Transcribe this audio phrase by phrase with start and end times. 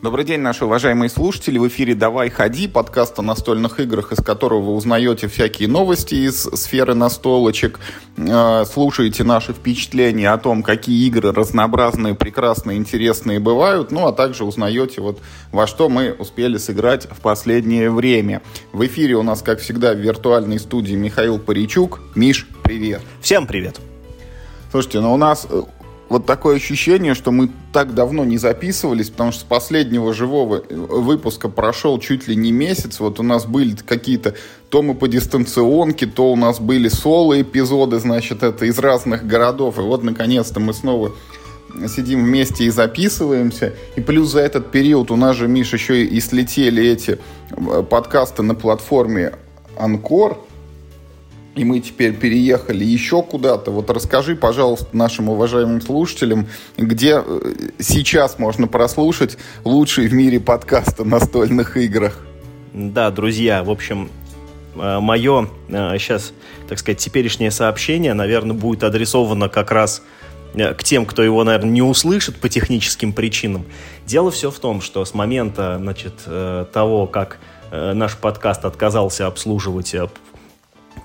[0.00, 1.58] Добрый день, наши уважаемые слушатели.
[1.58, 6.42] В эфире «Давай, ходи», подкаст о настольных играх, из которого вы узнаете всякие новости из
[6.42, 7.80] сферы настолочек,
[8.16, 14.44] э, слушаете наши впечатления о том, какие игры разнообразные, прекрасные, интересные бывают, ну а также
[14.44, 15.18] узнаете, вот,
[15.50, 18.40] во что мы успели сыграть в последнее время.
[18.72, 21.98] В эфире у нас, как всегда, в виртуальной студии Михаил Паричук.
[22.14, 23.02] Миш, привет.
[23.20, 23.80] Всем привет.
[24.70, 25.62] Слушайте, ну у нас э,
[26.08, 31.48] вот такое ощущение, что мы так давно не записывались, потому что с последнего живого выпуска
[31.48, 33.00] прошел чуть ли не месяц.
[33.00, 34.34] Вот у нас были какие-то
[34.70, 39.78] то мы по дистанционке, то у нас были соло-эпизоды, значит, это из разных городов.
[39.78, 41.12] И вот, наконец-то, мы снова
[41.88, 43.74] сидим вместе и записываемся.
[43.96, 47.18] И плюс за этот период у нас же, Миш, еще и слетели эти
[47.50, 49.34] э, подкасты на платформе
[49.76, 50.38] Анкор
[51.58, 53.72] и мы теперь переехали еще куда-то.
[53.72, 61.00] Вот расскажи, пожалуйста, нашим уважаемым слушателям, где э, сейчас можно прослушать лучший в мире подкаст
[61.00, 62.24] о настольных играх.
[62.72, 64.08] Да, друзья, в общем,
[64.76, 70.02] э, мое сейчас, э, так сказать, теперешнее сообщение, наверное, будет адресовано как раз
[70.54, 73.64] к тем, кто его, наверное, не услышит по техническим причинам.
[74.06, 76.14] Дело все в том, что с момента, значит,
[76.72, 77.38] того, как
[77.70, 79.94] наш подкаст отказался обслуживать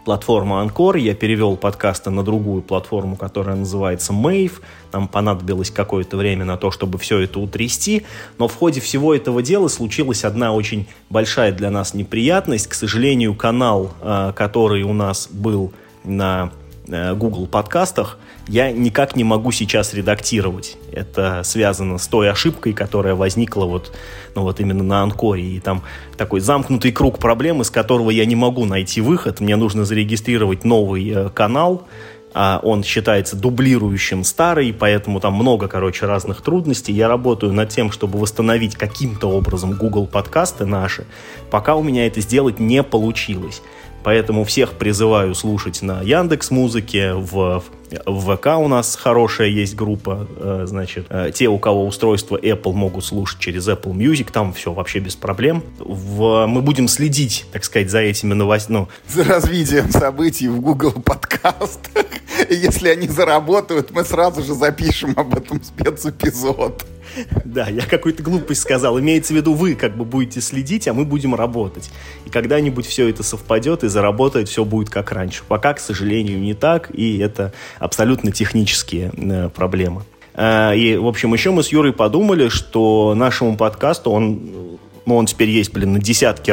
[0.03, 4.61] платформу Анкор, я перевел подкасты на другую платформу, которая называется Mave.
[4.91, 8.05] Нам понадобилось какое-то время на то, чтобы все это утрясти,
[8.37, 12.67] но в ходе всего этого дела случилась одна очень большая для нас неприятность.
[12.67, 16.51] К сожалению, канал, а, который у нас был на
[16.87, 20.77] Э, Google подкастах, я никак не могу сейчас редактировать.
[20.91, 23.91] Это связано с той ошибкой, которая возникла вот,
[24.35, 25.43] ну вот именно на Анкоре.
[25.43, 25.83] И там
[26.17, 29.39] такой замкнутый круг проблем, из которого я не могу найти выход.
[29.39, 31.87] Мне нужно зарегистрировать новый э, канал,
[32.33, 36.91] а он считается дублирующим старый, поэтому там много, короче, разных трудностей.
[36.91, 41.05] Я работаю над тем, чтобы восстановить каким-то образом Google подкасты наши,
[41.51, 43.61] пока у меня это сделать не получилось.
[44.03, 47.63] Поэтому всех призываю слушать на Яндекс Музыке, в,
[48.05, 52.73] в ВК у нас хорошая есть группа, э, значит, э, те, у кого устройство Apple,
[52.73, 55.63] могут слушать через Apple Music, там все вообще без проблем.
[55.79, 58.73] В, мы будем следить, так сказать, за этими новостями.
[58.73, 62.05] Ну, за развитием событий в Google подкастах.
[62.49, 66.85] Если они заработают, мы сразу же запишем об этом спецэпизод.
[67.45, 68.99] Да, я какую-то глупость сказал.
[68.99, 71.91] Имеется в виду, вы как бы будете следить, а мы будем работать.
[72.25, 75.43] И когда-нибудь все это совпадет и заработает, все будет как раньше.
[75.47, 80.03] Пока, к сожалению, не так, и это абсолютно технические э, проблемы.
[80.33, 85.25] Э, и, в общем, еще мы с Юрой подумали, что нашему подкасту, он, ну, он
[85.25, 86.51] теперь есть, блин, на десятки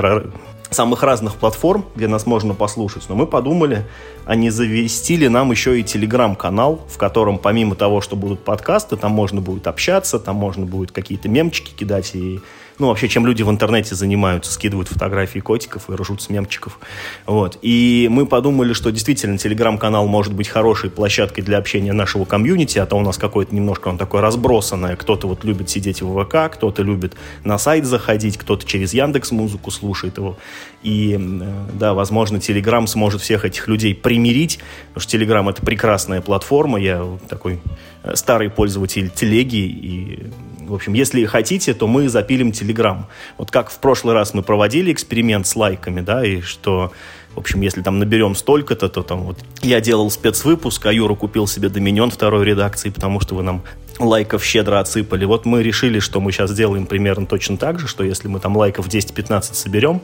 [0.71, 3.09] самых разных платформ, где нас можно послушать.
[3.09, 3.87] Но мы подумали,
[4.25, 8.97] а не завести ли нам еще и телеграм-канал, в котором помимо того, что будут подкасты,
[8.97, 12.41] там можно будет общаться, там можно будет какие-то мемчики кидать и
[12.81, 16.79] ну, вообще, чем люди в интернете занимаются, скидывают фотографии котиков и ржут с мемчиков.
[17.27, 17.59] Вот.
[17.63, 22.87] И мы подумали, что действительно телеграм-канал может быть хорошей площадкой для общения нашего комьюнити, а
[22.87, 24.97] то у нас какое-то немножко он такое разбросанное.
[24.97, 27.15] Кто-то вот любит сидеть в ВК, кто-то любит
[27.45, 30.39] на сайт заходить, кто-то через Яндекс Музыку слушает его.
[30.83, 34.59] И, э, да, возможно, Телеграм сможет всех этих людей примирить,
[34.89, 37.61] потому что Телеграм— это прекрасная платформа, я такой
[38.03, 40.31] э, старый пользователь телеги, и
[40.71, 43.07] в общем, если хотите, то мы запилим Телеграм.
[43.39, 46.93] Вот как в прошлый раз мы проводили эксперимент с лайками, да, и что
[47.35, 51.47] в общем, если там наберем столько-то, то там вот я делал спецвыпуск, а Юра купил
[51.47, 53.63] себе Доминион второй редакции, потому что вы нам
[54.01, 55.25] лайков щедро отсыпали.
[55.25, 58.57] Вот мы решили, что мы сейчас сделаем примерно точно так же, что если мы там
[58.57, 60.01] лайков 10-15 соберем...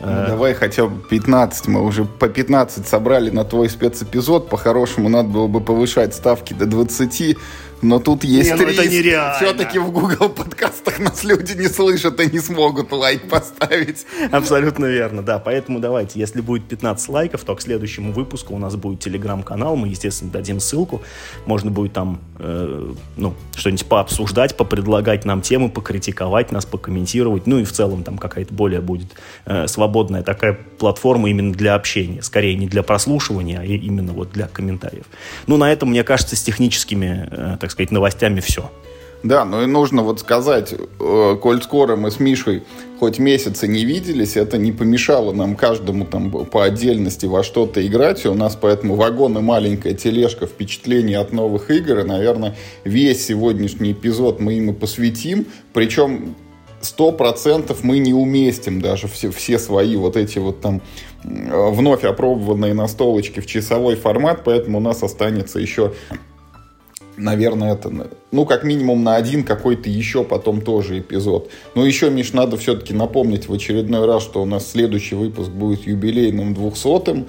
[0.00, 0.26] Ну, э...
[0.28, 1.68] Давай хотя бы 15.
[1.68, 4.48] Мы уже по 15 собрали на твой спецэпизод.
[4.48, 7.36] По-хорошему надо было бы повышать ставки до 20
[7.82, 8.80] но тут есть не, ну риск.
[8.80, 9.36] Это нереально.
[9.36, 14.06] Все-таки в Google подкастах нас люди не слышат и не смогут лайк поставить.
[14.30, 15.38] Абсолютно верно, да.
[15.38, 19.76] Поэтому давайте, если будет 15 лайков, то к следующему выпуску у нас будет телеграм-канал.
[19.76, 21.02] Мы, естественно, дадим ссылку.
[21.46, 27.46] Можно будет там э, ну, что-нибудь пообсуждать, попредлагать нам темы, покритиковать нас, покомментировать.
[27.46, 29.08] Ну и в целом там какая-то более будет
[29.46, 32.22] э, свободная такая платформа именно для общения.
[32.22, 35.06] Скорее не для прослушивания, а именно вот для комментариев.
[35.46, 38.68] Ну, на этом, мне кажется, с техническими, э, так так сказать, новостями все.
[39.22, 42.62] Да, ну и нужно вот сказать, э, коль скоро мы с Мишей
[42.98, 48.24] хоть месяцы не виделись, это не помешало нам каждому там по отдельности во что-то играть.
[48.24, 51.98] И у нас поэтому вагон и маленькая тележка впечатлений от новых игр.
[52.00, 55.46] И, наверное, весь сегодняшний эпизод мы им и посвятим.
[55.74, 56.34] Причем
[56.80, 60.80] сто процентов мы не уместим даже все, все свои вот эти вот там
[61.24, 65.92] э, вновь опробованные настолочки в часовой формат, поэтому у нас останется еще
[67.16, 67.90] наверное, это,
[68.30, 71.50] ну, как минимум на один какой-то еще потом тоже эпизод.
[71.74, 75.86] Но еще, Миш, надо все-таки напомнить в очередной раз, что у нас следующий выпуск будет
[75.86, 77.26] юбилейным 200-м.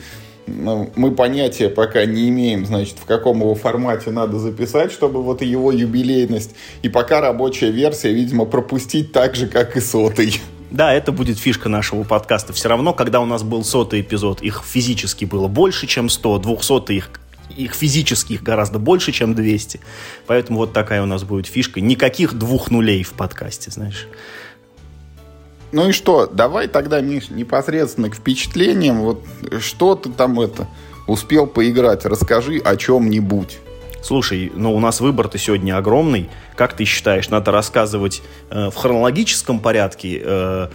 [0.47, 5.41] Ну, мы понятия пока не имеем, значит, в каком его формате надо записать, чтобы вот
[5.41, 6.55] его юбилейность.
[6.81, 10.41] И пока рабочая версия, видимо, пропустить так же, как и сотый.
[10.71, 12.53] Да, это будет фишка нашего подкаста.
[12.53, 16.93] Все равно, когда у нас был сотый эпизод, их физически было больше, чем 100, 200
[16.93, 17.11] их
[17.57, 19.79] их физически их гораздо больше, чем 200.
[20.27, 21.81] Поэтому вот такая у нас будет фишка.
[21.81, 24.07] Никаких двух нулей в подкасте, знаешь.
[25.71, 29.01] Ну и что, давай тогда, Миш, непосредственно к впечатлениям.
[29.01, 29.25] Вот
[29.59, 30.67] что ты там это
[31.07, 32.05] успел поиграть?
[32.05, 33.59] Расскажи о чем-нибудь.
[34.03, 36.29] Слушай, ну у нас выбор-то сегодня огромный.
[36.55, 40.67] Как ты считаешь, надо рассказывать э, в хронологическом порядке, э,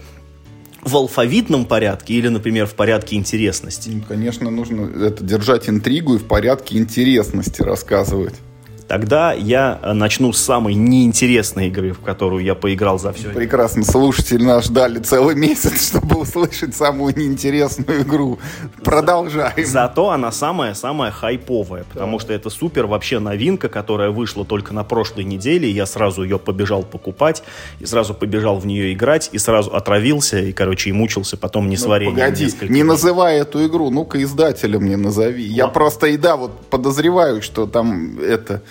[0.86, 4.02] в алфавитном порядке или, например, в порядке интересности?
[4.08, 8.34] Конечно, нужно это держать интригу и в порядке интересности рассказывать.
[8.88, 13.30] Тогда я э, начну с самой неинтересной игры, в которую я поиграл за все.
[13.30, 13.82] Прекрасно.
[13.82, 18.38] Слушатели нас ждали целый месяц, чтобы услышать самую неинтересную игру.
[18.84, 19.52] Продолжаем.
[19.66, 22.24] Зато она самая-самая хайповая, потому да.
[22.24, 25.68] что это супер вообще новинка, которая вышла только на прошлой неделе.
[25.68, 27.42] Я сразу ее побежал покупать,
[27.80, 31.76] и сразу побежал в нее играть, и сразу отравился, и, короче, и мучился потом не
[31.76, 35.44] ну, Погоди, не называй эту игру, ну-ка издателя мне назови.
[35.48, 35.56] Ладно.
[35.56, 38.62] Я просто, и да, вот подозреваю, что там это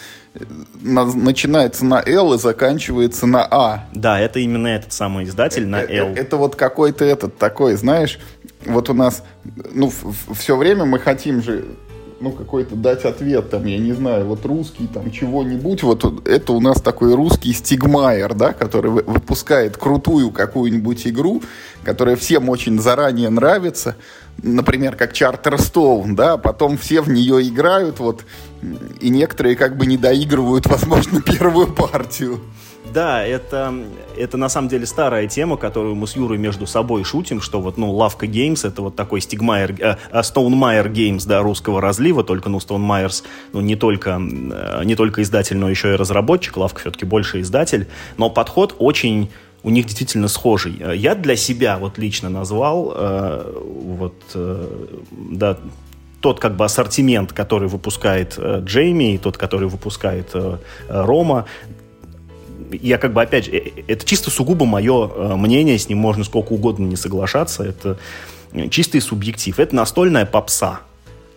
[0.82, 3.86] начинается на L и заканчивается на А.
[3.94, 6.12] Да, это именно этот самый издатель на L.
[6.12, 8.20] Это, это вот какой-то этот такой, знаешь,
[8.66, 9.24] вот у нас,
[9.72, 9.92] ну,
[10.34, 11.66] все время мы хотим же
[12.20, 16.62] ну, какой-то дать ответ, там, я не знаю, вот русский, там, чего-нибудь, вот это у
[16.62, 21.44] нас такой русский стигмайер, да, который выпускает крутую какую-нибудь игру,
[21.84, 23.96] которая всем очень заранее нравится,
[24.42, 28.24] например, как Charterstone, да, потом все в нее играют, вот,
[29.02, 32.40] и некоторые как бы не доигрывают, возможно, первую партию.
[32.96, 33.74] Да, это,
[34.18, 37.78] это на самом деле старая тема, которую мы с Юрой между собой шутим, что вот,
[37.78, 42.58] ну, Лавка Games это вот такой стигмайер, э, э Games, да, русского разлива, только, ну,
[42.58, 47.42] Myers, ну, не только, э, не только издатель, но еще и разработчик, Лавка все-таки больше
[47.42, 47.88] издатель,
[48.18, 49.30] но подход очень
[49.64, 50.82] у них действительно схожий.
[50.96, 53.54] Я для себя вот лично назвал э,
[54.00, 54.68] вот, э,
[55.12, 55.58] да,
[56.22, 61.46] тот как бы ассортимент, который выпускает э, Джейми, и тот, который выпускает э, Рома,
[62.72, 66.24] я как бы опять же, э, это чисто сугубо мое э, мнение, с ним можно
[66.24, 67.98] сколько угодно не соглашаться, это
[68.70, 69.60] чистый субъектив.
[69.60, 70.80] Это настольная попса,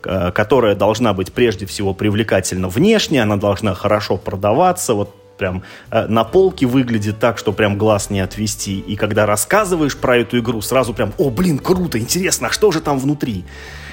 [0.00, 6.24] которая должна быть прежде всего привлекательна внешне, она должна хорошо продаваться, вот прям э, на
[6.24, 8.80] полке выглядит так, что прям глаз не отвести.
[8.80, 12.80] И когда рассказываешь про эту игру, сразу прям, о, блин, круто, интересно, а что же
[12.80, 13.44] там внутри?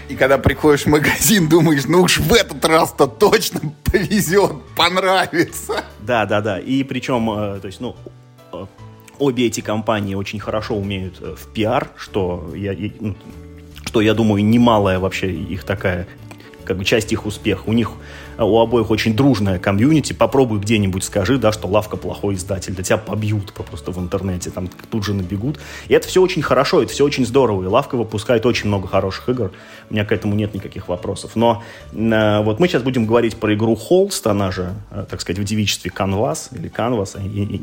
[0.10, 5.84] И когда приходишь в магазин, думаешь, ну уж в этот раз-то точно повезет, понравится.
[6.00, 6.60] Да, да, да.
[6.60, 7.96] И причем, э, то есть, ну,
[8.54, 8.66] э,
[9.18, 13.16] обе эти компании очень хорошо умеют в пиар, что я, ну,
[13.86, 16.08] что я думаю немалая вообще их такая
[16.66, 17.64] как бы часть их успеха.
[17.68, 17.94] У них э,
[18.38, 20.14] у обоих очень дружная комьюнити.
[20.14, 24.70] Попробуй где-нибудь скажи, да, что лавка плохой издатель, да тебя побьют просто в интернете, там
[24.90, 25.60] тут же набегут.
[25.88, 27.64] И это все очень хорошо, это все очень здорово.
[27.64, 29.52] И лавка выпускает очень много хороших игр.
[29.90, 31.36] У меня к этому нет никаких вопросов.
[31.36, 35.40] Но э, вот мы сейчас будем говорить про игру Холст, она же, э, так сказать,
[35.40, 37.18] в девичестве Canvas или Canvas.
[37.24, 37.62] И, и,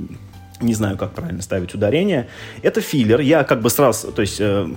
[0.63, 2.29] не знаю, как правильно ставить ударение.
[2.63, 3.21] Это филлер.
[3.21, 4.69] Я как бы сразу, то есть э,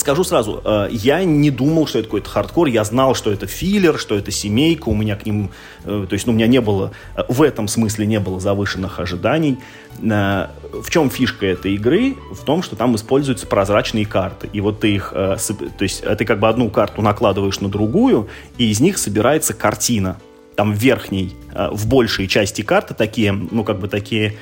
[0.00, 3.98] Скажу сразу, э, я не думал, что это какой-то хардкор, я знал, что это филлер,
[3.98, 5.50] что это семейка, у меня к ним,
[5.84, 8.98] э, то есть ну, у меня не было, э, в этом смысле не было завышенных
[8.98, 9.58] ожиданий.
[9.98, 12.16] В чем фишка этой игры?
[12.32, 15.36] В том, что там используются прозрачные карты, и вот ты их, то
[15.80, 20.16] есть ты как бы одну карту накладываешь на другую, и из них собирается картина.
[20.56, 24.38] Там в верхней, в большей части карты такие, ну как бы такие,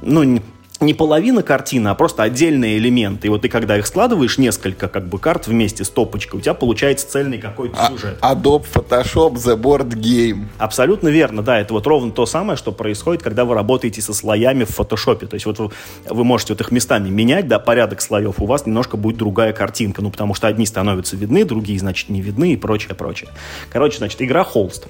[0.00, 0.40] ну
[0.82, 3.28] не половина картины, а просто отдельные элементы.
[3.28, 6.54] И вот ты когда их складываешь, несколько как бы карт вместе с топочкой, у тебя
[6.54, 8.18] получается цельный какой-то а, сюжет.
[8.20, 10.46] Adobe Photoshop The Board Game.
[10.58, 11.60] Абсолютно верно, да.
[11.60, 15.26] Это вот ровно то самое, что происходит, когда вы работаете со слоями в фотошопе.
[15.26, 15.70] То есть вот вы,
[16.08, 20.02] вы можете вот их местами менять, да, порядок слоев, у вас немножко будет другая картинка.
[20.02, 23.30] Ну, потому что одни становятся видны, другие, значит, не видны и прочее, прочее.
[23.70, 24.88] Короче, значит, игра Холст.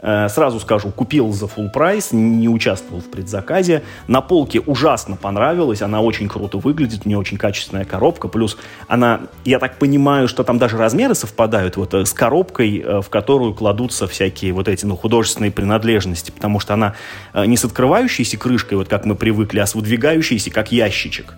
[0.00, 3.82] Э, сразу скажу, купил за full прайс, не участвовал в предзаказе.
[4.06, 8.28] На полке ужасно понравилась, она очень круто выглядит, у нее очень качественная коробка.
[8.28, 13.00] Плюс она, я так понимаю, что там даже размеры совпадают вот э, с коробкой, э,
[13.00, 16.94] в которую кладутся всякие вот эти ну, художественные принадлежности, потому что она
[17.34, 21.34] не с открывающейся крышкой, вот как мы привыкли, а с выдвигающейся, как ящичек.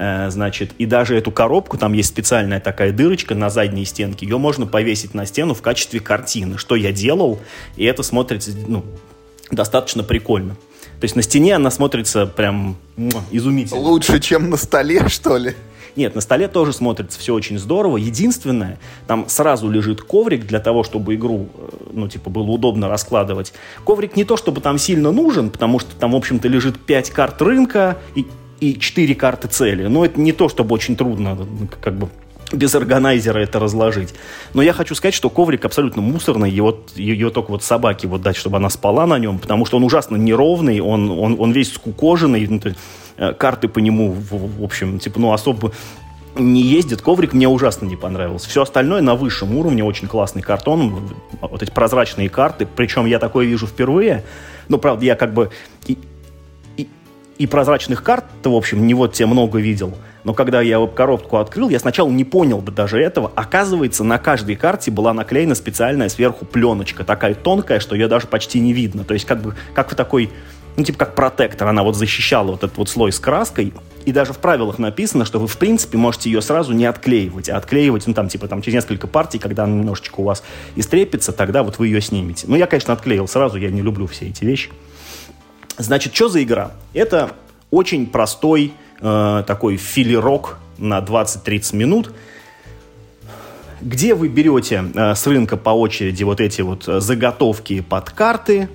[0.00, 4.38] Э, значит, и даже эту коробку, там есть специальная такая дырочка на задней стенке, ее
[4.38, 7.40] можно повесить на стену в качестве картины, что я делал,
[7.74, 8.84] и это смотрится, ну,
[9.50, 10.54] достаточно прикольно.
[11.00, 12.76] То есть на стене она смотрится прям
[13.32, 13.80] изумительно.
[13.80, 15.56] Лучше, чем на столе, что ли?
[15.96, 17.96] Нет, на столе тоже смотрится все очень здорово.
[17.96, 18.78] Единственное,
[19.08, 23.52] там сразу лежит коврик для того, чтобы игру, э, ну, типа, было удобно раскладывать.
[23.84, 27.42] Коврик не то, чтобы там сильно нужен, потому что там, в общем-то, лежит 5 карт
[27.42, 28.28] рынка и,
[28.60, 29.86] и 4 карты цели.
[29.86, 31.38] Но это не то, чтобы очень трудно,
[31.80, 32.08] как бы,
[32.52, 34.14] без органайзера это разложить.
[34.54, 38.36] Но я хочу сказать, что коврик абсолютно мусорный, его, ее только вот собаке вот дать,
[38.36, 42.46] чтобы она спала на нем, потому что он ужасно неровный, он, он, он весь скукоженный,
[42.46, 42.60] ну,
[43.18, 45.72] Э, карты по нему, в, в общем, типа, ну, особо
[46.36, 47.02] не ездит.
[47.02, 48.48] Коврик мне ужасно не понравился.
[48.48, 51.10] Все остальное на высшем уровне, очень классный картон,
[51.40, 54.24] вот эти прозрачные карты, причем я такое вижу впервые.
[54.68, 55.50] Но, правда, я как бы
[57.38, 59.94] и прозрачных карт в общем, не вот те много видел.
[60.24, 63.30] Но когда я коробку открыл, я сначала не понял бы даже этого.
[63.34, 68.60] Оказывается, на каждой карте была наклеена специальная сверху пленочка, такая тонкая, что ее даже почти
[68.60, 69.04] не видно.
[69.04, 70.30] То есть как бы как в такой
[70.76, 73.72] ну, типа как протектор, она вот защищала вот этот вот слой с краской,
[74.04, 77.56] и даже в правилах написано, что вы, в принципе, можете ее сразу не отклеивать, а
[77.56, 80.44] отклеивать, ну, там, типа, там, через несколько партий, когда она немножечко у вас
[80.76, 82.46] истрепится, тогда вот вы ее снимете.
[82.48, 84.70] Ну, я, конечно, отклеил сразу, я не люблю все эти вещи.
[85.78, 86.72] Значит, что за игра?
[86.92, 87.32] Это
[87.70, 92.12] очень простой э, такой филерок на 20-30 минут,
[93.80, 98.68] где вы берете э, с рынка по очереди вот эти вот э, заготовки под карты,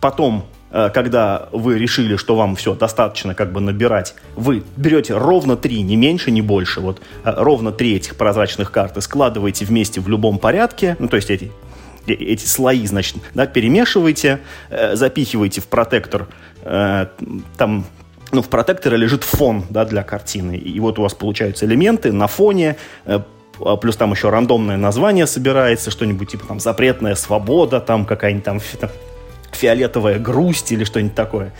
[0.00, 5.56] потом Э, когда вы решили, что вам все достаточно как бы набирать, вы берете ровно
[5.56, 10.08] три, не меньше, не больше, вот э, ровно три этих прозрачных карты складываете вместе в
[10.08, 11.52] любом порядке, ну то есть эти
[12.06, 14.40] эти слои, значит, да, перемешиваете,
[14.70, 16.28] э, запихиваете в протектор,
[16.62, 17.06] э,
[17.56, 17.84] там,
[18.32, 22.26] ну, в протекторе лежит фон, да, для картины, и вот у вас получаются элементы на
[22.26, 23.20] фоне, э,
[23.80, 28.90] плюс там еще рандомное название собирается, что-нибудь типа там запретная свобода, там какая-нибудь там, там
[29.52, 31.52] фиолетовая грусть или что-нибудь такое.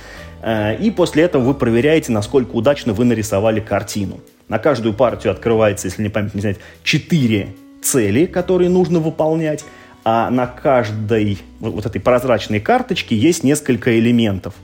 [0.43, 4.21] Э, и после этого вы проверяете, насколько удачно вы нарисовали картину.
[4.49, 9.65] На каждую партию открывается, если не память не знает, 4 цели, которые нужно выполнять,
[10.05, 14.55] а на каждой вот этой прозрачной карточке есть несколько элементов.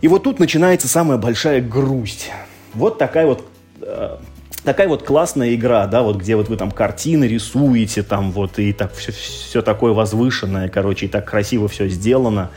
[0.00, 2.30] И вот тут начинается самая большая грусть.
[2.74, 3.46] Вот такая вот
[3.82, 4.16] э,
[4.64, 8.72] такая вот классная игра, да, вот где вот вы там картины рисуете, там вот и
[8.72, 12.50] так все, все такое возвышенное, короче, и так красиво все сделано.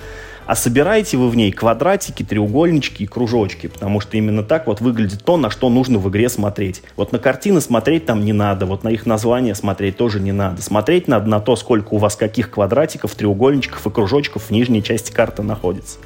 [0.46, 5.24] А собираете вы в ней квадратики, треугольнички и кружочки, потому что именно так вот выглядит
[5.24, 6.84] то, на что нужно в игре смотреть.
[6.96, 10.62] Вот на картины смотреть там не надо, вот на их название смотреть тоже не надо.
[10.62, 15.12] Смотреть надо на то, сколько у вас каких квадратиков, треугольничков и кружочков в нижней части
[15.12, 16.00] карты находится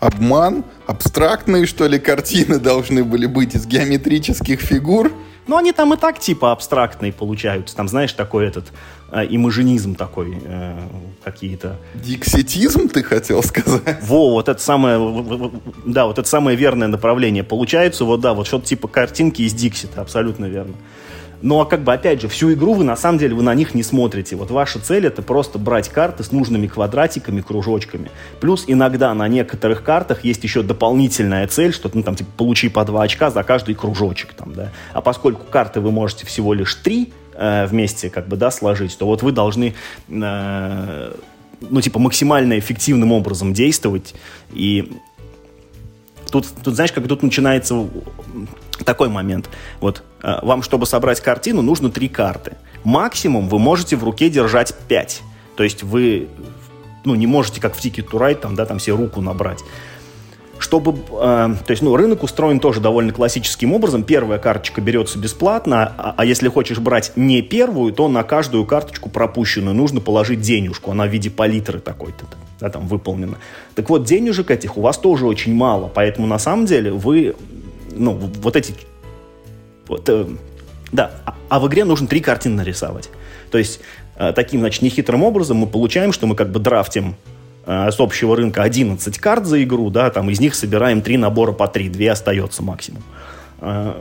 [0.00, 5.12] обман, абстрактные, что ли, картины должны были быть из геометрических фигур.
[5.46, 7.74] Ну, они там и так типа абстрактные получаются.
[7.74, 8.66] Там, знаешь, такой этот
[9.12, 10.78] имажинизм такой э,
[11.24, 11.76] какие-то.
[11.94, 13.98] Дикситизм, ты хотел сказать?
[14.02, 14.98] Во, вот это самое,
[15.84, 17.42] да, вот это самое верное направление.
[17.42, 20.74] Получается, вот да, вот что-то типа картинки из Диксита, абсолютно верно.
[21.40, 23.74] Ну а как бы, опять же, всю игру вы на самом деле вы на них
[23.74, 24.34] не смотрите.
[24.34, 28.10] Вот ваша цель это просто брать карты с нужными квадратиками, кружочками.
[28.40, 32.84] Плюс иногда на некоторых картах есть еще дополнительная цель, что ну там типа получи по
[32.84, 34.72] 2 очка за каждый кружочек там, да.
[34.92, 39.06] А поскольку карты вы можете всего лишь 3 э, вместе как бы, да, сложить, то
[39.06, 39.74] вот вы должны
[40.08, 41.14] э,
[41.60, 44.14] ну, типа, максимально эффективным образом действовать.
[44.52, 44.92] И
[46.30, 47.86] тут, тут знаешь, как тут начинается
[48.84, 49.48] такой момент.
[49.80, 52.56] Вот э, вам, чтобы собрать картину, нужно три карты.
[52.84, 55.22] Максимум вы можете в руке держать пять.
[55.56, 56.28] То есть вы
[57.04, 59.60] ну, не можете, как в Ticket to Ride, там, да, там себе руку набрать.
[60.58, 64.02] Чтобы, э, то есть, ну, рынок устроен тоже довольно классическим образом.
[64.02, 69.08] Первая карточка берется бесплатно, а, а если хочешь брать не первую, то на каждую карточку
[69.08, 70.90] пропущенную нужно положить денежку.
[70.90, 72.24] Она в виде палитры такой-то,
[72.58, 73.38] да, там выполнена.
[73.76, 77.36] Так вот, денежек этих у вас тоже очень мало, поэтому на самом деле вы
[77.98, 78.74] ну, вот эти...
[79.86, 80.26] Вот, э,
[80.92, 83.10] да, а, а в игре нужно три картины нарисовать.
[83.50, 83.80] То есть
[84.16, 87.16] э, таким, значит, нехитрым образом мы получаем, что мы как бы драфтим
[87.68, 91.52] э, с общего рынка 11 карт за игру, да, там из них собираем три набора
[91.52, 93.02] по три, две остается максимум.
[93.60, 93.94] Э,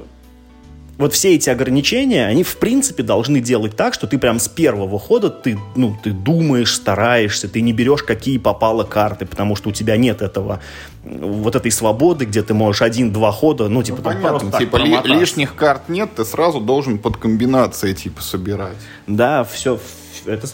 [0.98, 4.98] вот все эти ограничения, они в принципе должны делать так, что ты прям с первого
[4.98, 9.72] хода ты, ну, ты думаешь, стараешься, ты не берешь какие попало карты, потому что у
[9.72, 10.60] тебя нет этого,
[11.04, 14.78] вот этой свободы, где ты можешь один-два хода, ну, типа, ну, там, понятно, так, типа
[14.78, 18.78] ли, лишних карт нет, ты сразу должен под комбинацией, типа, собирать.
[19.06, 19.80] Да, все,
[20.26, 20.48] это,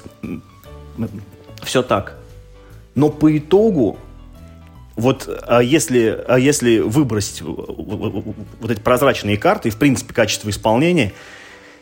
[1.63, 2.17] все так.
[2.95, 3.97] Но по итогу
[4.95, 11.13] вот а если, а если выбросить вот эти прозрачные карты и, в принципе, качество исполнения,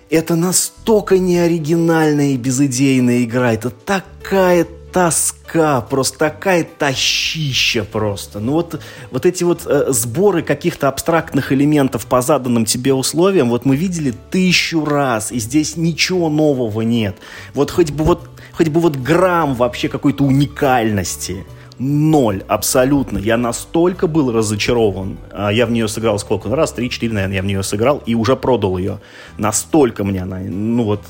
[0.09, 3.53] это настолько неоригинальная и безыдейная игра.
[3.53, 8.39] Это такая тоска, просто такая тащища просто.
[8.39, 13.65] Ну вот, вот эти вот э, сборы каких-то абстрактных элементов по заданным тебе условиям, вот
[13.65, 17.15] мы видели тысячу раз, и здесь ничего нового нет.
[17.53, 18.27] Вот хоть бы вот,
[18.61, 21.45] хоть бы вот грамм вообще какой-то уникальности.
[21.79, 23.17] Ноль, абсолютно.
[23.17, 25.17] Я настолько был разочарован.
[25.31, 26.47] А, я в нее сыграл сколько?
[26.47, 28.99] Ну, раз, три, четыре, наверное, я в нее сыграл и уже продал ее.
[29.39, 31.01] Настолько мне она, ну вот,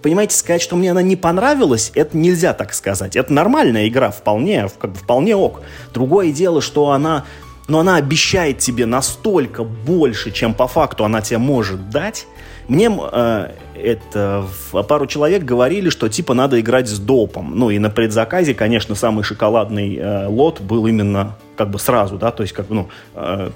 [0.00, 3.14] понимаете, сказать, что мне она не понравилась, это нельзя так сказать.
[3.14, 5.60] Это нормальная игра, вполне, как бы вполне ок.
[5.92, 7.26] Другое дело, что она,
[7.66, 12.26] но она обещает тебе настолько больше, чем по факту она тебе может дать.
[12.68, 14.46] Мне э, это
[14.86, 17.58] пару человек говорили, что типа надо играть с допом.
[17.58, 22.30] Ну и на предзаказе, конечно, самый шоколадный э, лот был именно как бы сразу, да,
[22.30, 23.50] то есть как бы ну э,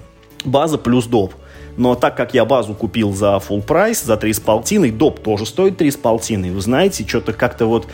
[0.44, 1.34] база плюс доп.
[1.76, 5.46] Но так как я базу купил за full прайс, за 3 с полтиной, доп тоже
[5.46, 6.50] стоит 3 с полтиной.
[6.50, 7.86] Вы знаете, что-то как-то вот...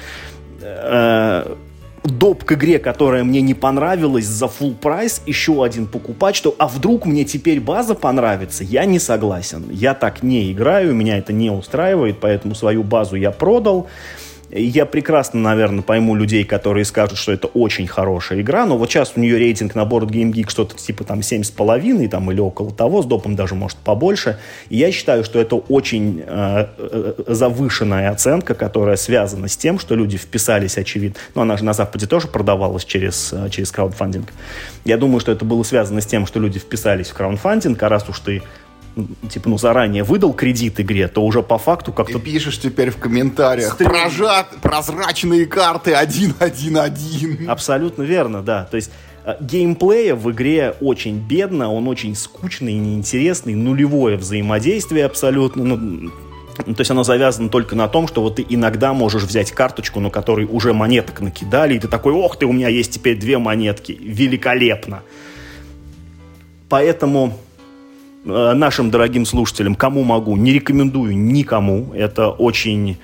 [0.62, 1.54] Э,
[2.04, 6.68] доп к игре, которая мне не понравилась за full прайс, еще один покупать, что а
[6.68, 9.64] вдруг мне теперь база понравится, я не согласен.
[9.70, 13.88] Я так не играю, меня это не устраивает, поэтому свою базу я продал.
[14.50, 19.12] Я прекрасно, наверное, пойму людей, которые скажут, что это очень хорошая игра, но вот сейчас
[19.14, 23.02] у нее рейтинг на борт Game Geek что-то типа там 7,5 там, или около того,
[23.02, 24.38] с допом даже может побольше.
[24.70, 29.94] И я считаю, что это очень э, э, завышенная оценка, которая связана с тем, что
[29.94, 31.18] люди вписались, очевидно.
[31.34, 34.32] Но она же на Западе тоже продавалась через, э, через краудфандинг.
[34.86, 38.08] Я думаю, что это было связано с тем, что люди вписались в краудфандинг, а раз
[38.08, 38.42] уж ты
[39.28, 42.18] типа, ну, заранее выдал кредит игре, то уже по факту как-то...
[42.18, 43.90] Ты пишешь теперь в комментариях, Стрим...
[43.90, 47.46] прожат, прозрачные карты 1-1-1.
[47.46, 48.64] Абсолютно верно, да.
[48.64, 48.90] То есть
[49.24, 55.64] э, геймплея в игре очень бедно, он очень скучный, неинтересный, нулевое взаимодействие абсолютно.
[55.64, 56.10] Ну,
[56.74, 60.10] то есть оно завязано только на том, что вот ты иногда можешь взять карточку, на
[60.10, 63.96] которой уже монеток накидали, и ты такой, ох ты, у меня есть теперь две монетки,
[64.00, 65.02] великолепно.
[66.68, 67.38] Поэтому
[68.24, 71.92] нашим дорогим слушателям, кому могу, не рекомендую никому.
[71.94, 72.98] Это очень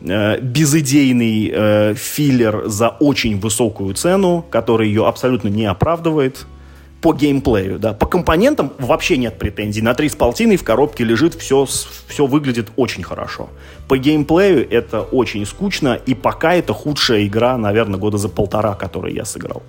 [0.00, 6.46] э, безыдейный э, филлер за очень высокую цену, который ее абсолютно не оправдывает
[7.02, 7.92] по геймплею, да.
[7.94, 9.82] По компонентам вообще нет претензий.
[9.82, 11.66] На 3,5 в коробке лежит, все,
[12.06, 13.50] все выглядит очень хорошо.
[13.88, 19.12] По геймплею это очень скучно, и пока это худшая игра, наверное, года за полтора, которую
[19.12, 19.64] я сыграл.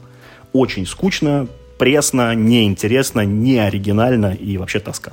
[0.53, 1.47] Очень скучно,
[1.84, 5.12] пресно, неинтересно, не оригинально и вообще тоска.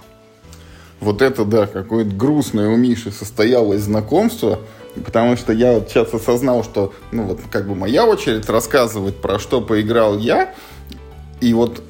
[1.01, 4.61] Вот это, да, какое-то грустное у Миши состоялось знакомство,
[5.05, 9.41] потому что я вот сейчас осознал, что, ну вот, как бы моя очередь рассказывать, про
[9.41, 10.55] что поиграл я,
[11.41, 11.83] и вот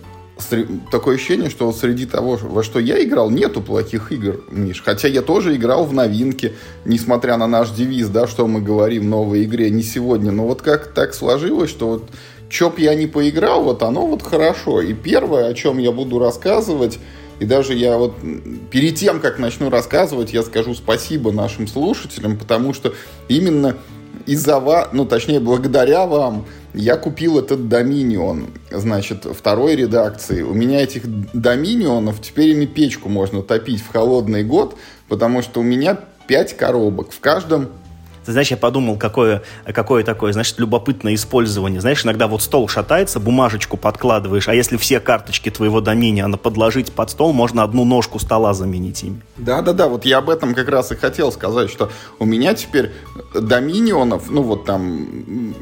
[0.91, 4.83] такое ощущение, что среди того, во что я играл, нету плохих игр, Миш.
[4.83, 6.55] Хотя я тоже играл в новинки,
[6.87, 10.33] несмотря на наш девиз, да, что мы говорим в новой игре, не сегодня.
[10.33, 12.11] Но вот как так сложилось, что вот
[12.51, 14.83] что б я не поиграл, вот оно вот хорошо.
[14.83, 16.99] И первое, о чем я буду рассказывать,
[17.39, 18.17] и даже я вот
[18.71, 22.93] перед тем, как начну рассказывать, я скажу спасибо нашим слушателям, потому что
[23.29, 23.77] именно
[24.27, 30.43] из-за вас, ну точнее благодаря вам, я купил этот Доминион, значит, второй редакции.
[30.43, 34.77] У меня этих Доминионов, теперь ими печку можно топить в холодный год,
[35.09, 37.13] потому что у меня 5 коробок.
[37.13, 37.71] В каждом
[38.25, 41.81] ты знаешь, я подумал, какое, какое такое, значит, любопытное использование.
[41.81, 47.11] Знаешь, иногда вот стол шатается, бумажечку подкладываешь, а если все карточки твоего доминиона подложить под
[47.11, 49.21] стол, можно одну ножку стола заменить ими.
[49.37, 52.93] Да-да-да, вот я об этом как раз и хотел сказать, что у меня теперь
[53.35, 55.55] доминионов, ну вот там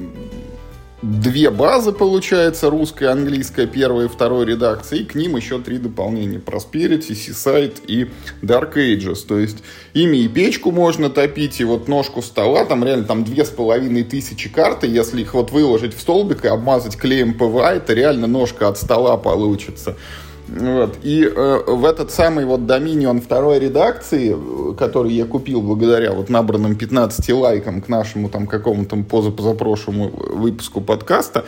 [1.03, 6.39] две базы, получается, русская английская, первая и второй редакции, и к ним еще три дополнения.
[6.39, 8.11] Prosperity, Seaside и
[8.43, 9.27] Dark Ages.
[9.27, 9.59] То есть
[9.95, 14.05] ими и печку можно топить, и вот ножку стола, там реально там две с половиной
[14.05, 18.27] тысячи карт, и если их вот выложить в столбик и обмазать клеем ПВА, это реально
[18.27, 19.97] ножка от стола получится.
[20.49, 20.99] Вот.
[21.03, 24.35] И э, в этот самый вот Dominion второй редакции,
[24.77, 31.45] который я купил благодаря вот набранным 15 лайкам к нашему там какому-то позапозапрошлому выпуску подкаста,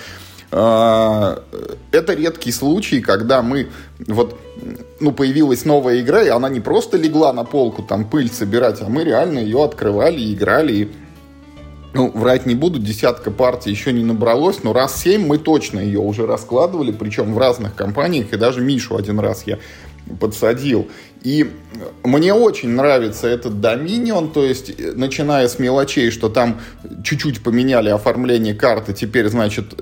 [0.52, 1.36] э,
[1.92, 3.68] это редкий случай, когда мы
[4.06, 4.38] вот
[5.00, 8.88] ну, появилась новая игра, и она не просто легла на полку там пыль собирать, а
[8.90, 10.90] мы реально ее открывали, играли, и
[11.92, 16.00] ну, врать не буду, десятка партий еще не набралось, но раз семь мы точно ее
[16.00, 19.58] уже раскладывали, причем в разных компаниях, и даже Мишу один раз я
[20.18, 20.88] подсадил.
[21.22, 21.50] И
[22.02, 26.60] мне очень нравится этот Dominion, то есть, начиная с мелочей, что там
[27.04, 29.74] чуть-чуть поменяли оформление карты, теперь, значит,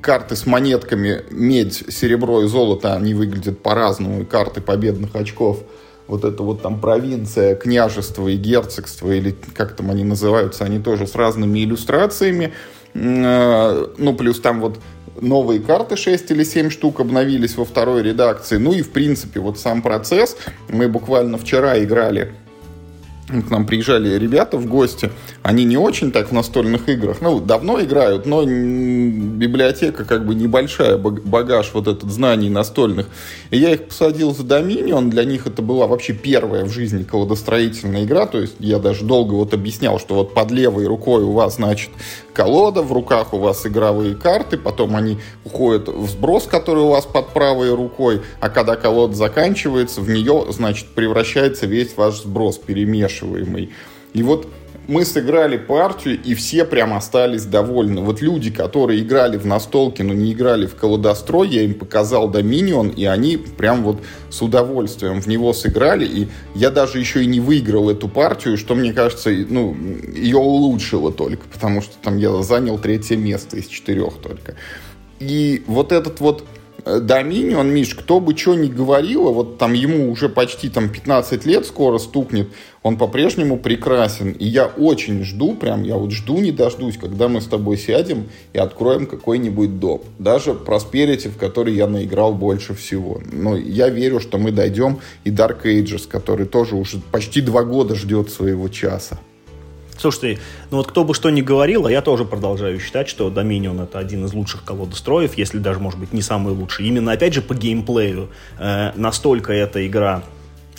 [0.00, 5.58] карты с монетками медь, серебро и золото, они выглядят по-разному, и карты победных очков–
[6.08, 11.06] вот это вот там провинция, княжество и герцогство, или как там они называются, они тоже
[11.06, 12.52] с разными иллюстрациями.
[12.94, 14.78] Э, ну, плюс там вот
[15.20, 18.56] новые карты 6 или 7 штук обновились во второй редакции.
[18.56, 20.36] Ну и, в принципе, вот сам процесс.
[20.68, 22.32] Мы буквально вчера играли
[23.28, 25.10] к нам приезжали ребята в гости,
[25.42, 30.96] они не очень так в настольных играх, ну, давно играют, но библиотека как бы небольшая,
[30.96, 33.08] багаж вот этот знаний настольных.
[33.50, 38.04] И я их посадил за Dominion, для них это была вообще первая в жизни колодостроительная
[38.04, 41.56] игра, то есть я даже долго вот объяснял, что вот под левой рукой у вас,
[41.56, 41.90] значит,
[42.32, 47.06] колода, в руках у вас игровые карты, потом они уходят в сброс, который у вас
[47.06, 52.58] под правой рукой, а когда колода заканчивается, в нее, значит, превращается весь ваш сброс
[53.16, 53.70] перемешиваемый.
[54.12, 54.48] И вот
[54.88, 58.02] мы сыграли партию, и все прям остались довольны.
[58.02, 62.90] Вот люди, которые играли в настолки, но не играли в колодострой, я им показал Доминион,
[62.90, 64.00] и они прям вот
[64.30, 66.04] с удовольствием в него сыграли.
[66.06, 69.76] И я даже еще и не выиграл эту партию, что, мне кажется, ну,
[70.14, 74.54] ее улучшило только, потому что там я занял третье место из четырех только.
[75.18, 76.44] И вот этот вот
[76.86, 81.66] Доминион, Миш, кто бы что ни говорил, вот там ему уже почти там 15 лет
[81.66, 82.48] скоро стукнет,
[82.84, 84.30] он по-прежнему прекрасен.
[84.30, 88.28] И я очень жду, прям я вот жду не дождусь, когда мы с тобой сядем
[88.52, 90.04] и откроем какой-нибудь доп.
[90.20, 93.20] Даже Prosperity, в который я наиграл больше всего.
[93.32, 97.96] Но я верю, что мы дойдем и Dark Ages, который тоже уже почти два года
[97.96, 99.18] ждет своего часа.
[99.98, 103.82] Слушайте, ну вот кто бы что ни говорил, а я тоже продолжаю считать, что Dominion
[103.82, 106.86] это один из лучших колодостроев, если даже, может быть, не самый лучший.
[106.86, 108.28] Именно, опять же, по геймплею.
[108.58, 110.22] Э, настолько эта игра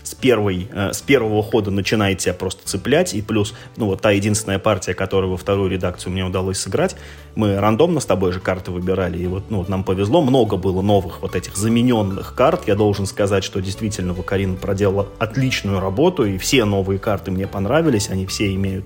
[0.07, 4.11] с, первой, э, с первого хода начинает тебя просто цеплять, и плюс, ну, вот та
[4.11, 6.95] единственная партия, которую во вторую редакцию мне удалось сыграть,
[7.35, 10.81] мы рандомно с тобой же карты выбирали, и вот, ну, вот нам повезло, много было
[10.81, 16.37] новых вот этих замененных карт, я должен сказать, что действительно Вакарин проделала отличную работу, и
[16.37, 18.85] все новые карты мне понравились, они все имеют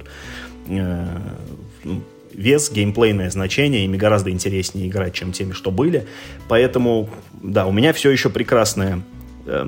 [0.68, 1.08] э,
[1.84, 2.02] ну,
[2.34, 6.08] вес, геймплейное значение, ими гораздо интереснее играть, чем теми, что были.
[6.48, 9.04] Поэтому, да, у меня все еще прекрасная
[9.46, 9.68] э,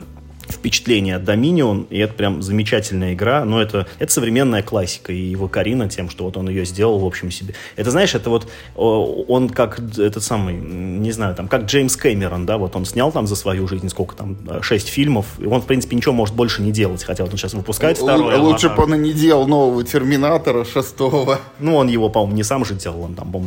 [0.53, 5.47] впечатление от Dominion, и это прям замечательная игра, но это, это современная классика, и его
[5.47, 7.53] Карина тем, что вот он ее сделал, в общем себе.
[7.75, 12.57] Это, знаешь, это вот он как этот самый, не знаю, там, как Джеймс Кэмерон, да,
[12.57, 15.95] вот он снял там за свою жизнь сколько там, шесть фильмов, и он, в принципе,
[15.95, 18.35] ничего может больше не делать, хотя вот он сейчас выпускает второй.
[18.37, 21.39] Лучше бы он и не делал нового Терминатора шестого.
[21.59, 23.43] Ну, он его, по-моему, не сам же делал, он там, по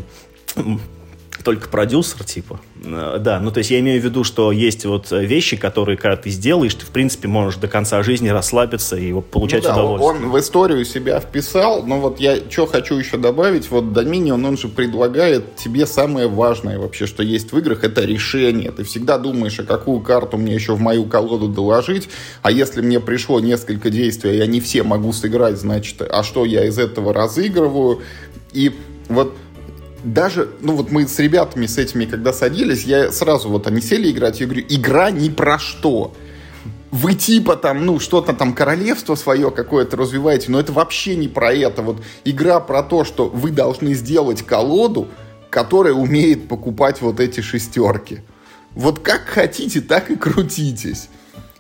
[1.47, 2.59] только продюсер, типа.
[2.85, 6.17] Э, да, ну то есть я имею в виду, что есть вот вещи, которые, когда
[6.17, 9.75] ты сделаешь, ты в принципе можешь до конца жизни расслабиться и вот получать ну, да,
[9.75, 10.25] удовольствие.
[10.25, 14.57] Он в историю себя вписал, но вот я что хочу еще добавить, вот Dominion, он
[14.59, 18.73] же предлагает тебе самое важное вообще, что есть в играх, это решение.
[18.73, 22.09] Ты всегда думаешь, а какую карту мне еще в мою колоду доложить,
[22.43, 26.65] а если мне пришло несколько действий, я не все могу сыграть, значит, а что я
[26.65, 28.01] из этого разыгрываю?
[28.53, 28.73] И
[29.09, 29.37] вот
[30.07, 34.11] даже, ну вот мы с ребятами с этими, когда садились, я сразу вот они сели
[34.11, 36.15] играть, я говорю, игра ни про что.
[36.93, 41.53] Вы типа там, ну, что-то там королевство свое какое-то развиваете, но это вообще не про
[41.53, 41.83] это.
[41.83, 45.09] Вот игра про то, что вы должны сделать колоду,
[45.51, 48.21] которая умеет покупать вот эти шестерки.
[48.75, 51.09] Вот как хотите, так и крутитесь.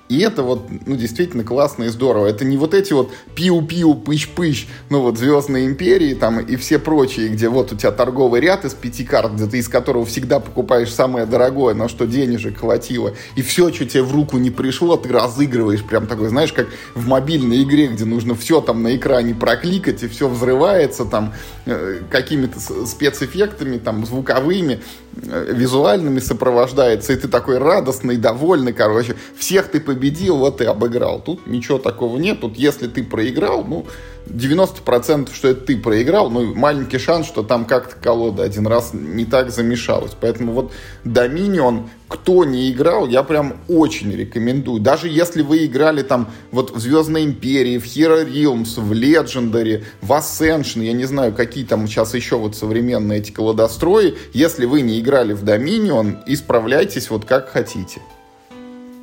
[0.08, 2.26] И это вот, ну, действительно классно и здорово.
[2.26, 7.28] Это не вот эти вот пиу-пиу, пыщ-пыщ, ну, вот Звездные империи там и все прочие,
[7.28, 10.92] где вот у тебя торговый ряд из пяти карт, где ты из которого всегда покупаешь
[10.92, 13.14] самое дорогое, на что денежек хватило.
[13.34, 17.06] И все, что тебе в руку не пришло, ты разыгрываешь прям такой, знаешь, как в
[17.08, 22.60] мобильной игре, где нужно все там на экране прокликать, и все взрывается там э, какими-то
[22.86, 24.80] спецэффектами, там, звуковыми,
[25.16, 29.16] визуальными сопровождается, и ты такой радостный, довольный, короче.
[29.36, 31.20] Всех ты победил, вот и обыграл.
[31.20, 32.40] Тут ничего такого нет.
[32.40, 33.86] Тут если ты проиграл, ну,
[34.26, 39.24] 90% что это ты проиграл, ну, маленький шанс, что там как-то колода один раз не
[39.24, 40.12] так замешалась.
[40.20, 40.72] Поэтому вот
[41.04, 44.80] Dominion, кто не играл, я прям очень рекомендую.
[44.80, 50.12] Даже если вы играли там вот в Звездной Империи, в Hero Realms, в Legendary, в
[50.12, 55.00] Ascension, я не знаю, какие там сейчас еще вот современные эти колодострои, если вы не
[55.00, 58.00] играли в Dominion, исправляйтесь вот как хотите.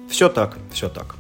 [0.10, 1.16] Все так, все так.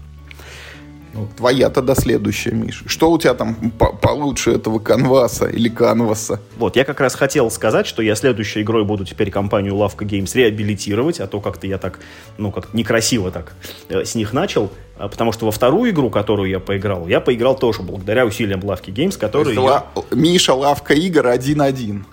[1.13, 2.89] Ну, твоя тогда следующая, Миша.
[2.89, 6.39] Что у тебя там по получше этого канваса или канваса?
[6.57, 10.31] Вот, я как раз хотел сказать, что я следующей игрой буду теперь компанию Лавка Games
[10.33, 11.99] реабилитировать, а то как-то я так,
[12.37, 13.53] ну, как некрасиво так
[13.89, 17.55] э, с них начал, а, потому что во вторую игру, которую я поиграл, я поиграл
[17.55, 19.55] тоже благодаря усилиям Лавки Games, которые...
[19.55, 19.85] Я...
[20.09, 22.03] Миша, Лавка игр 1-1.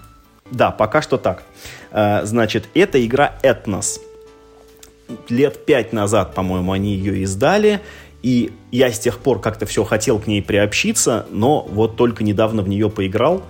[0.50, 1.42] Да, пока что так.
[1.90, 4.00] А, значит, это игра Этнос
[5.28, 7.80] лет пять назад, по-моему, они ее издали,
[8.22, 12.62] и я с тех пор как-то все хотел к ней приобщиться, но вот только недавно
[12.62, 13.42] в нее поиграл.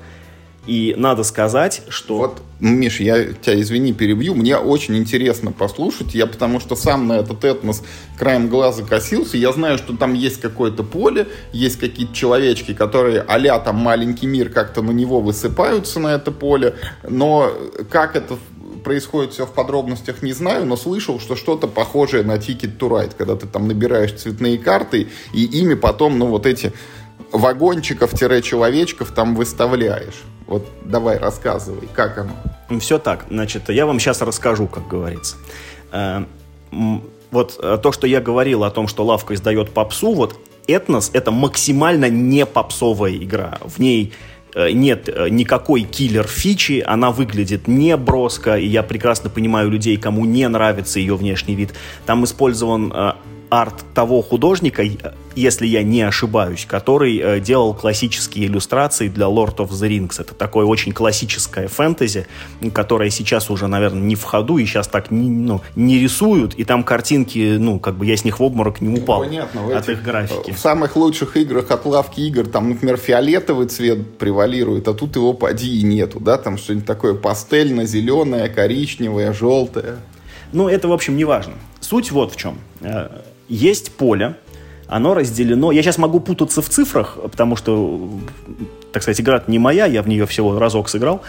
[0.66, 2.18] И надо сказать, что...
[2.18, 4.34] Вот, Миш, я тебя, извини, перебью.
[4.34, 6.14] Мне очень интересно послушать.
[6.14, 7.82] Я потому что сам на этот этнос
[8.18, 9.38] краем глаза косился.
[9.38, 14.50] Я знаю, что там есть какое-то поле, есть какие-то человечки, которые а там маленький мир
[14.50, 16.74] как-то на него высыпаются на это поле.
[17.08, 17.50] Но
[17.88, 18.36] как это
[18.82, 23.14] происходит все в подробностях, не знаю, но слышал, что что-то похожее на Ticket to Ride,
[23.16, 26.72] когда ты там набираешь цветные карты, и ими потом, ну, вот эти
[27.32, 30.22] вагончиков-человечков там выставляешь.
[30.46, 32.32] Вот давай рассказывай, как оно.
[32.80, 33.26] Все так.
[33.30, 35.36] Значит, я вам сейчас расскажу, как говорится.
[35.92, 36.24] Э,
[37.30, 41.30] вот э, то, что я говорил о том, что лавка издает попсу, вот Этнос— это
[41.30, 43.58] максимально не попсовая игра.
[43.64, 44.12] В ней
[44.54, 50.98] нет никакой киллер-фичи, она выглядит не броско, и я прекрасно понимаю людей, кому не нравится
[50.98, 51.74] ее внешний вид.
[52.06, 52.92] Там использован
[53.50, 54.84] арт того художника,
[55.34, 60.20] если я не ошибаюсь, который э, делал классические иллюстрации для Lord of the Rings.
[60.20, 62.26] Это такое очень классическое фэнтези,
[62.72, 66.64] которое сейчас уже, наверное, не в ходу, и сейчас так не, ну, не рисуют, и
[66.64, 69.98] там картинки, ну, как бы я с них в обморок не упал Понятно, от этих,
[69.98, 70.52] их графики.
[70.52, 75.32] В самых лучших играх от лавки игр, там, например, фиолетовый цвет превалирует, а тут его
[75.32, 79.96] поди и нету, да, там что-нибудь такое пастельно-зеленое, коричневое, желтое.
[80.52, 81.54] Ну, это, в общем, не важно.
[81.80, 83.08] Суть вот в чем э,
[83.50, 84.36] есть поле,
[84.86, 85.72] оно разделено...
[85.72, 88.08] Я сейчас могу путаться в цифрах, потому что,
[88.92, 91.20] так сказать, игра не моя, я в нее всего разок сыграл.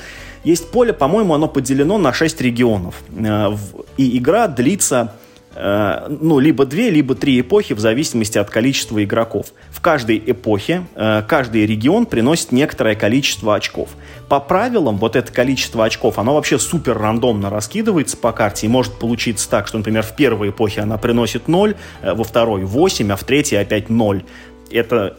[0.44, 2.96] Есть поле, по-моему, оно поделено на 6 регионов.
[3.16, 3.56] Э,
[3.98, 5.14] и игра длится
[5.56, 9.48] ну, либо две, либо три эпохи в зависимости от количества игроков.
[9.70, 13.90] В каждой эпохе э, каждый регион приносит некоторое количество очков.
[14.30, 18.94] По правилам, вот это количество очков, оно вообще супер рандомно раскидывается по карте и может
[18.94, 23.16] получиться так, что, например, в первой эпохе она приносит 0, э, во второй 8, а
[23.18, 24.24] в третьей опять 0.
[24.72, 25.18] Это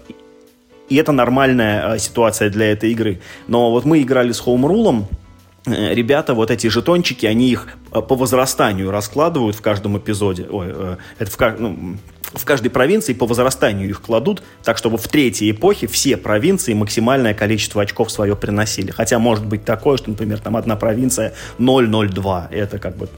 [0.89, 3.21] и это нормальная ситуация для этой игры.
[3.49, 5.22] Но вот мы играли с хоумрулом, Э,
[5.67, 10.47] ребята вот эти жетончики, они их э, по возрастанию раскладывают в каждом эпизоде.
[10.51, 11.97] Ой, э, это в, ну,
[12.35, 17.35] в каждой провинции по возрастанию их кладут, так чтобы в третьей эпохе все провинции максимальное
[17.35, 18.91] количество очков свое приносили.
[18.91, 22.49] Хотя может быть такое, что, например, там одна провинция 002.
[22.51, 23.09] Это как бы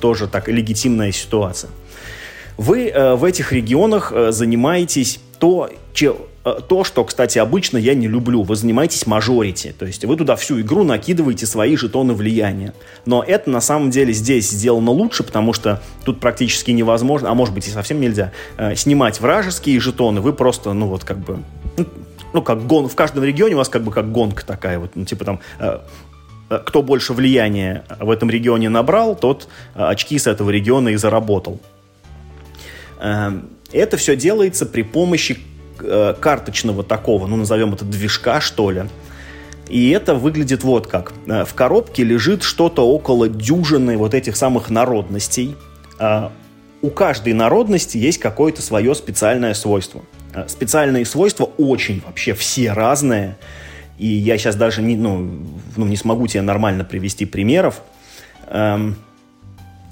[0.00, 1.70] тоже так легитимная ситуация.
[2.58, 8.42] Вы в этих регионах занимаетесь то, че, Э, то, что, кстати, обычно я не люблю.
[8.42, 12.74] Вы занимаетесь мажорити, то есть вы туда всю игру накидываете свои жетоны влияния.
[13.06, 17.54] Но это на самом деле здесь сделано лучше, потому что тут практически невозможно, а может
[17.54, 20.20] быть и совсем нельзя, э, снимать вражеские жетоны.
[20.20, 21.38] Вы просто, ну вот как бы,
[22.32, 25.04] ну как гон, в каждом регионе у вас как бы как гонка такая вот, ну
[25.04, 25.78] типа там э,
[26.66, 31.60] кто больше влияния в этом регионе набрал, тот очки с этого региона и заработал.
[32.98, 35.38] Это все делается при помощи
[35.84, 38.84] Э, карточного такого, ну, назовем это движка, что ли.
[39.68, 41.12] И это выглядит вот как.
[41.26, 45.56] Э, в коробке лежит что-то около дюжины вот этих самых народностей.
[45.98, 46.28] Э,
[46.82, 50.02] у каждой народности есть какое-то свое специальное свойство.
[50.46, 53.36] Специальные свойства очень вообще все разные.
[53.98, 55.30] И я сейчас даже не, ну,
[55.76, 57.82] ну, не смогу тебе нормально привести примеров.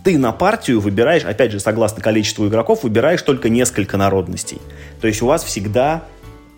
[0.04, 4.58] Ты на партию выбираешь, опять же, согласно количеству игроков, выбираешь только несколько народностей.
[5.00, 6.04] То есть у вас всегда,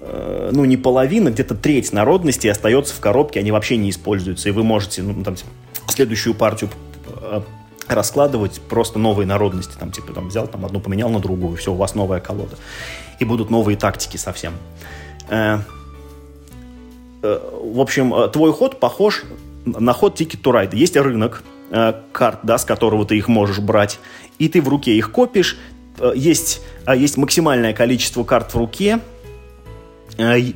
[0.01, 4.49] э, ну, не половина, где-то треть народностей остается в коробке, они вообще не используются.
[4.49, 5.37] И вы можете, ну, там,
[5.89, 6.71] следующую партию
[7.21, 7.41] э,
[7.89, 9.75] раскладывать просто новые народности.
[9.79, 12.57] Там, типа, там, взял, там, одну поменял на другую, все, у вас новая колода.
[13.19, 14.55] И будут новые тактики совсем.
[15.29, 15.59] Э,
[17.23, 19.25] э, в общем, э, твой ход похож
[19.65, 20.77] на ход Ticket to Ride.
[20.77, 21.43] Есть рынок,
[21.75, 23.99] Э, карт, да, с которого ты их можешь брать,
[24.39, 25.57] и ты в руке их копишь.
[25.99, 28.99] Э, есть, э, есть максимальное количество карт в руке,
[30.19, 30.55] и,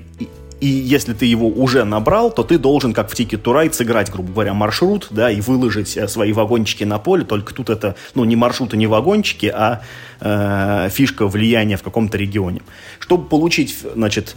[0.61, 4.13] и если ты его уже набрал, то ты должен, как в Ticket to Ride, сыграть,
[4.13, 8.37] грубо говоря, маршрут, да, и выложить свои вагончики на поле, только тут это, ну, не
[8.37, 9.81] маршруты, не вагончики, а
[10.21, 12.61] э, фишка влияния в каком-то регионе.
[12.99, 14.35] Чтобы получить, значит,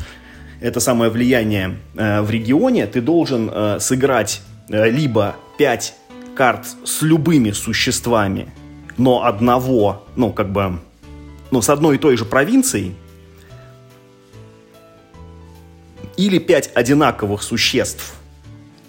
[0.62, 5.99] это самое влияние э, в регионе, ты должен э, сыграть э, либо 5
[6.40, 8.50] карт с любыми существами,
[8.98, 10.80] но одного, ну, как бы,
[11.52, 12.96] ну, с одной и той же провинцией,
[16.16, 18.14] или пять одинаковых существ,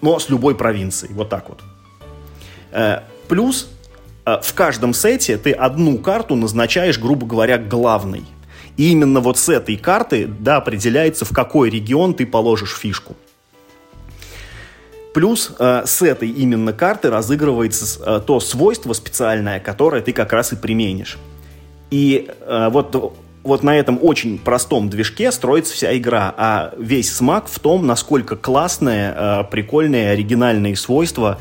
[0.01, 1.61] но с любой провинцией, вот так вот.
[2.71, 3.69] Э, плюс
[4.27, 8.23] э, в каждом сете ты одну карту назначаешь, грубо говоря, главной.
[8.77, 13.17] И именно вот с этой карты, да, определяется, в какой регион ты положишь фишку.
[15.13, 20.53] Плюс э, с этой именно карты разыгрывается э, то свойство специальное, которое ты как раз
[20.53, 21.19] и применишь.
[21.91, 27.49] И э, вот вот на этом очень простом движке строится вся игра, а весь смак
[27.49, 31.39] в том, насколько классные, э, прикольные, оригинальные свойства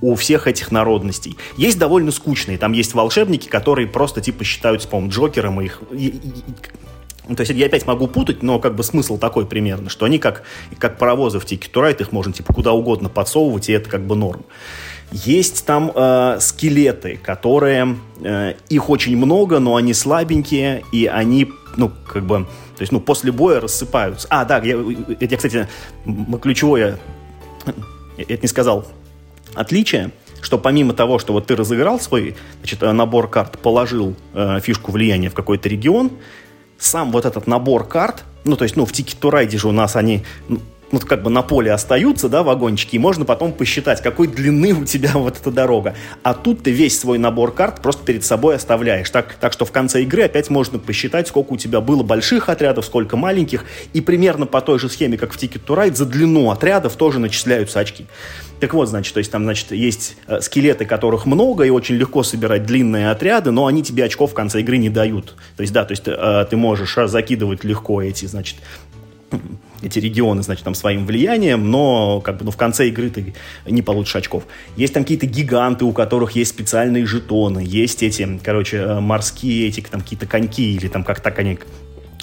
[0.00, 1.36] у всех этих народностей.
[1.56, 5.82] Есть довольно скучные, там есть волшебники, которые просто типа считаются, по-моему, Джокером и их...
[5.90, 5.98] Ну,
[7.36, 10.42] то есть я опять могу путать, но как бы смысл такой примерно, что они как,
[10.78, 14.44] как паровозы в Ride, их можно типа куда угодно подсовывать, и это как бы норм.
[15.12, 17.96] Есть там э, скелеты, которые...
[18.22, 22.46] Э, их очень много, но они слабенькие, и они, ну, как бы...
[22.76, 24.28] То есть, ну, после боя рассыпаются.
[24.30, 24.78] А, да, я,
[25.18, 25.68] я кстати,
[26.40, 26.98] ключевое...
[28.16, 28.86] Это не сказал.
[29.54, 34.92] Отличие, что помимо того, что вот ты разыграл свой значит, набор карт, положил э, фишку
[34.92, 36.12] влияния в какой-то регион,
[36.80, 39.72] сам вот этот набор карт, ну, то есть, ну, в Ticket to Ride же у
[39.72, 40.24] нас они
[40.92, 44.84] ну, как бы на поле остаются, да, вагончики, и можно потом посчитать, какой длины у
[44.84, 45.94] тебя вот эта дорога.
[46.22, 49.10] А тут ты весь свой набор карт просто перед собой оставляешь.
[49.10, 52.84] Так, так что в конце игры опять можно посчитать, сколько у тебя было больших отрядов,
[52.84, 56.50] сколько маленьких, и примерно по той же схеме, как в Ticket to Ride, за длину
[56.50, 58.06] отрядов тоже начисляются очки.
[58.60, 62.22] Так вот, значит, то есть там, значит, есть э, скелеты, которых много, и очень легко
[62.22, 65.34] собирать длинные отряды, но они тебе очков в конце игры не дают.
[65.56, 68.56] То есть, да, то есть э, ты можешь закидывать легко эти, значит,
[69.82, 73.34] эти регионы, значит, там своим влиянием, но как бы ну, в конце игры ты
[73.66, 74.44] не получишь очков.
[74.76, 79.80] Есть там какие-то гиганты, у которых есть специальные жетоны, есть эти, короче, э, морские эти
[79.80, 81.58] там какие-то коньки или там как так они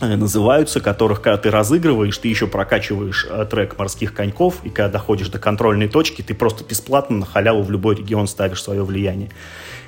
[0.02, 4.89] э, называются, которых, когда ты разыгрываешь, ты еще прокачиваешь э, трек морских коньков, и когда
[4.89, 9.30] доходишь до контрольной точки, ты просто бесплатно на халяву в любой регион ставишь свое влияние.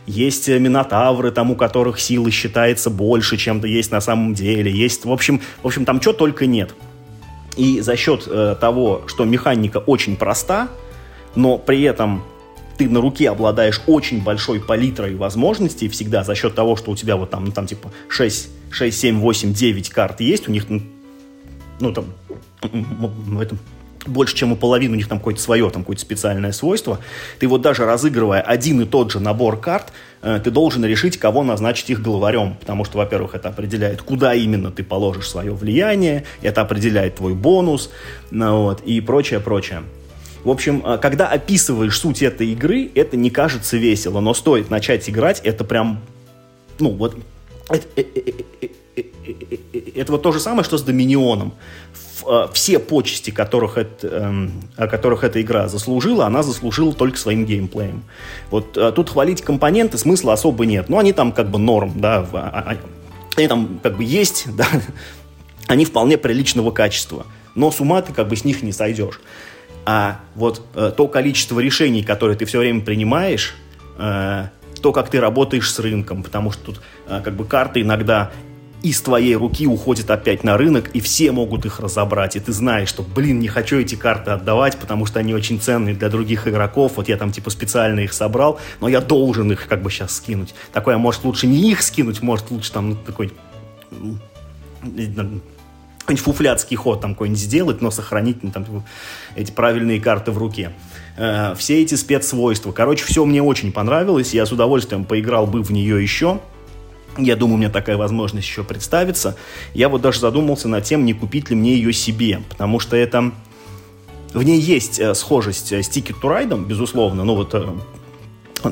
[0.07, 4.71] Есть минотавры, там у которых силы считается больше, чем-то есть на самом деле.
[4.71, 6.73] Есть, в общем, в общем там что только нет.
[7.59, 10.69] И за счет э, того, что механика очень проста,
[11.35, 12.23] но при этом
[12.77, 17.17] ты на руке обладаешь очень большой палитрой возможностей всегда за счет того, что у тебя
[17.17, 20.67] вот там, ну, там типа 6, 6, 7, 8, 9 карт есть, у них,
[21.81, 22.05] ну, там,
[22.61, 23.59] в этом
[24.05, 26.99] больше, чем у половины, у них там какое-то свое, там какое-то специальное свойство.
[27.39, 31.43] Ты вот даже разыгрывая один и тот же набор карт, э, ты должен решить, кого
[31.43, 32.55] назначить их главарем.
[32.59, 37.89] Потому что, во-первых, это определяет, куда именно ты положишь свое влияние, это определяет твой бонус,
[38.31, 39.83] ну, вот, и прочее, прочее.
[40.43, 45.09] В общем, э, когда описываешь суть этой игры, это не кажется весело, но стоит начать
[45.09, 46.01] играть, это прям,
[46.79, 47.17] ну, вот,
[47.69, 48.43] это, это,
[49.95, 51.53] это вот то же самое, что с Доминионом.
[52.29, 58.03] Э, все почести, которых, это, э, которых эта игра заслужила, она заслужила только своим геймплеем.
[58.51, 60.89] Вот э, тут хвалить компоненты смысла особо нет.
[60.89, 62.77] Но они там как бы норм, да, а, а,
[63.35, 64.67] они там как бы есть, да,
[65.65, 67.25] они вполне приличного качества.
[67.55, 69.19] Но с ума ты как бы с них не сойдешь.
[69.85, 73.55] А вот э, то количество решений, которые ты все время принимаешь,
[73.97, 74.49] э,
[74.83, 78.29] то, как ты работаешь с рынком, потому что тут э, как бы карты иногда
[78.81, 82.35] из твоей руки уходит опять на рынок, и все могут их разобрать.
[82.35, 85.95] И ты знаешь, что, блин, не хочу эти карты отдавать, потому что они очень ценные
[85.95, 86.93] для других игроков.
[86.95, 90.53] Вот я там типа специально их собрал, но я должен их как бы сейчас скинуть.
[90.71, 93.31] Такое, может, лучше не их скинуть, может, лучше там ну, такой
[96.09, 98.83] какой-нибудь фуфляцкий ход там какой-нибудь сделать, но сохранить ну, там, типа,
[99.35, 100.71] эти правильные карты в руке.
[101.17, 102.71] Э, все эти спецсвойства.
[102.71, 104.33] Короче, все мне очень понравилось.
[104.33, 106.39] Я с удовольствием поиграл бы в нее еще.
[107.23, 109.35] Я думаю, у меня такая возможность еще представится.
[109.73, 113.31] Я вот даже задумался над тем, не купить ли мне ее себе, потому что это...
[114.33, 117.67] В ней есть э, схожесть э, с Ticket to Ride, безусловно, ну вот э,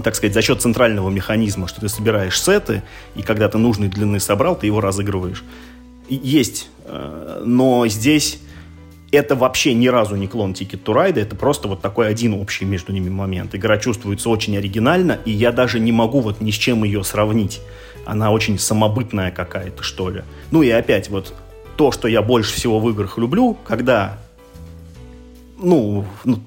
[0.03, 2.83] так сказать, за счет центрального механизма, что ты собираешь сеты,
[3.15, 5.43] и когда ты нужной длины собрал, ты его разыгрываешь.
[6.09, 6.69] Есть,
[7.43, 8.39] но здесь
[9.11, 12.65] это вообще ни разу не клон Ticket to Ride, это просто вот такой один общий
[12.65, 13.55] между ними момент.
[13.55, 17.61] Игра чувствуется очень оригинально, и я даже не могу вот ни с чем ее сравнить
[18.05, 20.23] она очень самобытная какая-то, что ли.
[20.51, 21.33] Ну и опять вот
[21.75, 24.17] то, что я больше всего в играх люблю, когда,
[25.57, 26.39] ну, ну,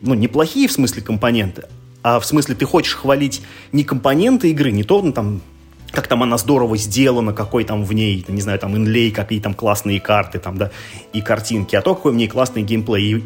[0.00, 1.64] ну неплохие в смысле компоненты,
[2.02, 3.42] а в смысле ты хочешь хвалить
[3.72, 5.42] не компоненты игры, не то, ну, там,
[5.90, 9.54] как там она здорово сделана, какой там в ней, не знаю, там инлей, какие там
[9.54, 10.70] классные карты там, да,
[11.12, 13.18] и картинки, а то, какой в ней классный геймплей.
[13.18, 13.24] И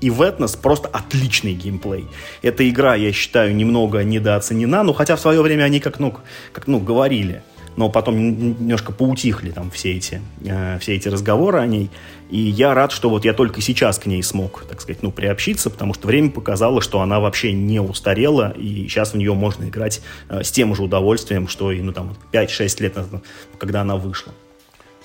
[0.00, 2.06] и Wetness просто отличный геймплей.
[2.42, 6.14] Эта игра, я считаю, немного недооценена, ну, хотя в свое время они как, ну,
[6.52, 7.42] как, ну, говорили,
[7.76, 11.90] но потом немножко поутихли там все эти, э, все эти разговоры о ней.
[12.30, 15.70] И я рад, что вот я только сейчас к ней смог, так сказать, ну, приобщиться,
[15.70, 20.00] потому что время показало, что она вообще не устарела, и сейчас в нее можно играть
[20.28, 23.22] э, с тем же удовольствием, что и, ну, там, 5-6 лет назад,
[23.58, 24.32] когда она вышла.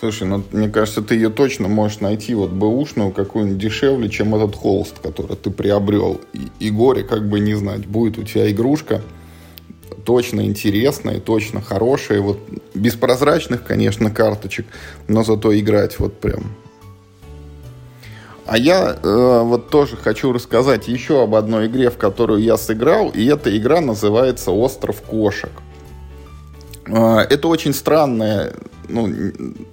[0.01, 4.55] Слушай, ну, мне кажется, ты ее точно можешь найти, вот, бэушную, какую-нибудь дешевле, чем этот
[4.55, 6.19] холст, который ты приобрел.
[6.33, 9.03] И, и горе как бы не знать, будет у тебя игрушка,
[10.03, 12.19] точно интересные, точно хорошие.
[12.19, 12.39] Вот
[12.73, 14.65] без прозрачных, конечно, карточек,
[15.07, 16.45] но зато играть вот прям
[18.47, 23.09] а я э, вот тоже хочу рассказать еще об одной игре, в которую я сыграл,
[23.09, 25.51] и эта игра называется «Остров кошек».
[26.87, 28.53] Э, это очень странная
[28.91, 29.09] ну,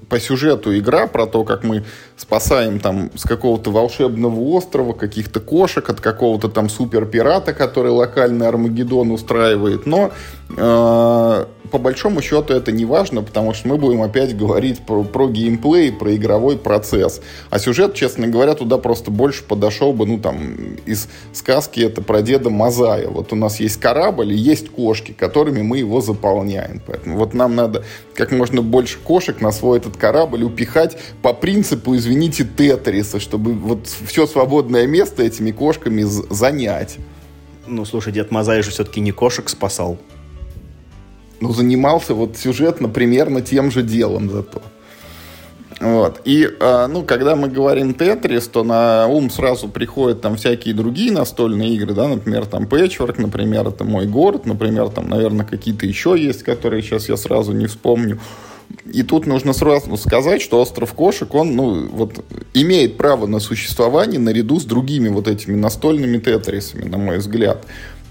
[0.08, 1.84] по сюжету игра про то, как мы
[2.16, 9.10] спасаем там с какого-то волшебного острова каких-то кошек от какого-то там суперпирата, который локальный Армагеддон
[9.10, 9.86] устраивает.
[9.86, 10.10] Но
[10.56, 15.28] э, по большому счету это не важно, потому что мы будем опять говорить про, про
[15.28, 17.20] геймплей, про игровой процесс.
[17.50, 20.54] А сюжет, честно говоря, туда просто больше подошел бы, ну там,
[20.86, 23.08] из сказки это про деда Мазая.
[23.08, 26.80] Вот у нас есть корабль и есть кошки, которыми мы его заполняем.
[26.86, 31.96] Поэтому вот нам надо как можно больше кошек на свой этот корабль упихать по принципу,
[31.96, 36.98] извините, тетриса, чтобы вот все свободное место этими кошками занять.
[37.66, 39.96] Ну, слушай, Дед Мазай же все-таки не кошек спасал.
[41.40, 44.60] Ну, занимался вот сюжетно примерно тем же делом зато.
[45.80, 46.20] Вот.
[46.26, 51.12] И, э, ну, когда мы говорим Тетрис, то на ум сразу приходят там всякие другие
[51.12, 56.14] настольные игры, да, например, там Patchwork, например, это мой город, например, там, наверное, какие-то еще
[56.18, 58.18] есть, которые сейчас я сразу не вспомню.
[58.92, 64.18] И тут нужно сразу сказать, что остров кошек, он, ну, вот, имеет право на существование
[64.18, 67.64] наряду с другими вот этими настольными тетрисами, на мой взгляд.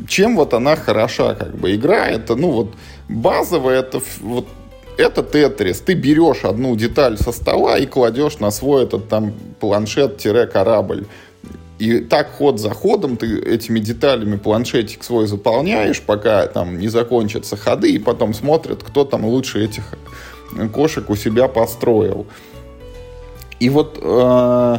[0.07, 2.73] Чем вот она хороша, как бы, игра, это, ну, вот,
[3.09, 4.47] базовая, это вот
[4.97, 5.79] это тетрис.
[5.79, 11.05] Ты берешь одну деталь со стола и кладешь на свой этот там планшет-корабль.
[11.79, 17.55] И так ход за ходом ты этими деталями планшетик свой заполняешь, пока там не закончатся
[17.55, 19.93] ходы, и потом смотрят, кто там лучше этих
[20.73, 22.25] кошек у себя построил.
[23.59, 24.77] И вот э,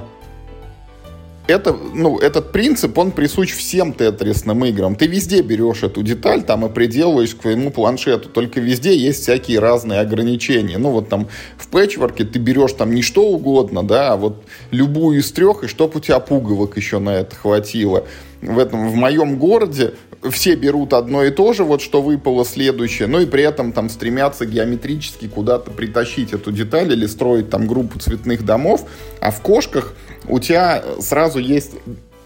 [1.48, 4.94] это, ну, этот принцип, он присущ всем тетрисным играм.
[4.94, 8.28] Ты везде берешь эту деталь там и приделываешь к своему планшету.
[8.28, 10.76] Только везде есть всякие разные ограничения.
[10.76, 15.20] Ну, вот там в пэтчворке ты берешь там не что угодно, да, а вот любую
[15.20, 18.04] из трех, и чтоб у тебя пуговок еще на это хватило.
[18.42, 19.94] В этом, в моем городе
[20.30, 23.88] все берут одно и то же, вот что выпало следующее, но и при этом там
[23.88, 28.84] стремятся геометрически куда-то притащить эту деталь или строить там группу цветных домов,
[29.20, 29.94] а в кошках
[30.26, 31.72] у тебя сразу есть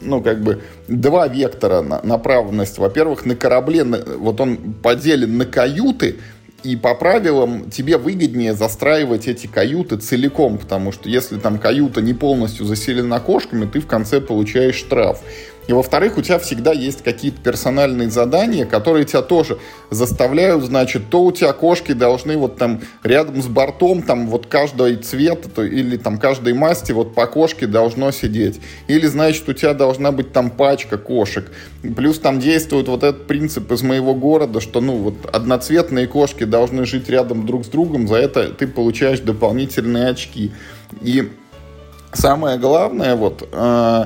[0.04, 2.80] ну, как бы, два вектора на, направленности.
[2.80, 6.16] Во-первых, на корабле, вот он поделен на каюты,
[6.62, 12.14] и по правилам тебе выгоднее застраивать эти каюты целиком, потому что если там каюта не
[12.14, 15.20] полностью заселена кошками, ты в конце получаешь штраф.
[15.68, 19.58] И во-вторых, у тебя всегда есть какие-то персональные задания, которые тебя тоже
[19.90, 24.96] заставляют, значит, то у тебя кошки должны вот там рядом с бортом, там вот каждый
[24.96, 28.60] цвет то, или там каждой масти вот по кошке должно сидеть.
[28.88, 31.50] Или, значит, у тебя должна быть там пачка кошек.
[31.96, 36.86] Плюс там действует вот этот принцип из моего города, что, ну, вот одноцветные кошки должны
[36.86, 40.52] жить рядом друг с другом, за это ты получаешь дополнительные очки.
[41.00, 41.30] И
[42.12, 44.04] самое главное, вот, э,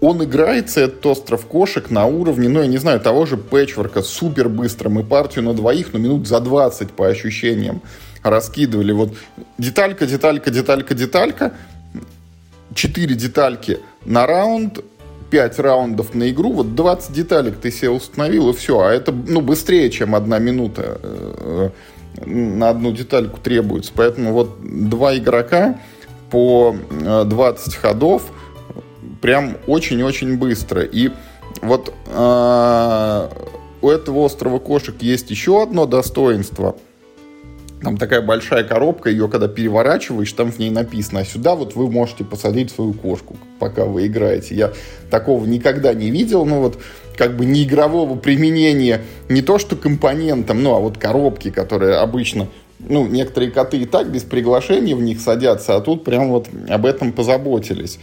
[0.00, 4.48] он играется, этот остров кошек, на уровне, ну, я не знаю, того же пэтчворка, супер
[4.48, 4.88] быстро.
[4.88, 7.82] Мы партию на двоих, но минут за 20 по ощущениям
[8.22, 8.92] раскидывали.
[8.92, 9.12] Вот
[9.58, 11.52] деталька, деталька, деталька, деталька.
[12.74, 14.78] Четыре детальки на раунд,
[15.30, 18.80] 5 раундов на игру, вот 20 деталек ты себе установил, и все.
[18.80, 21.70] А это, ну, быстрее, чем одна минута э,
[22.24, 23.92] на одну детальку требуется.
[23.94, 25.78] Поэтому вот два игрока
[26.30, 28.22] по 20 э, ходов–
[29.20, 30.82] прям очень-очень быстро.
[30.82, 31.10] И
[31.62, 33.28] вот э,
[33.82, 36.76] у этого острова кошек есть еще одно достоинство.
[37.82, 41.90] Там такая большая коробка, ее когда переворачиваешь, там в ней написано, а сюда вот вы
[41.90, 44.54] можете посадить свою кошку, пока вы играете.
[44.54, 44.72] Я
[45.10, 46.78] такого никогда не видел, но вот
[47.16, 49.00] как бы не игрового применения
[49.30, 52.48] не то что компонентам, ну а вот коробки, которые обычно
[52.78, 56.86] ну, некоторые коты и так без приглашения в них садятся, а тут прям вот об
[56.86, 57.98] этом позаботились.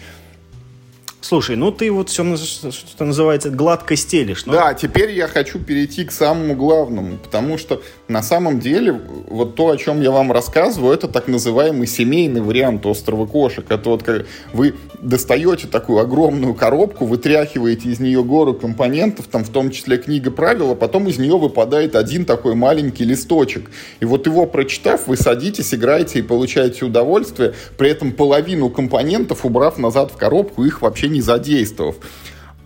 [1.28, 4.46] Слушай, ну ты вот все, что называется, гладко стелишь.
[4.46, 4.54] Но...
[4.54, 9.72] Да, теперь я хочу перейти к самому главному, потому что на самом деле вот то,
[9.72, 13.66] о чем я вам рассказываю, это так называемый семейный вариант острова кошек.
[13.68, 19.50] Это вот как вы достаете такую огромную коробку, вытряхиваете из нее гору компонентов, там в
[19.50, 23.70] том числе книга правил, а потом из нее выпадает один такой маленький листочек.
[24.00, 29.78] И вот его прочитав, вы садитесь, играете и получаете удовольствие, при этом половину компонентов убрав
[29.78, 31.96] назад в коробку, их вообще не не задействовав.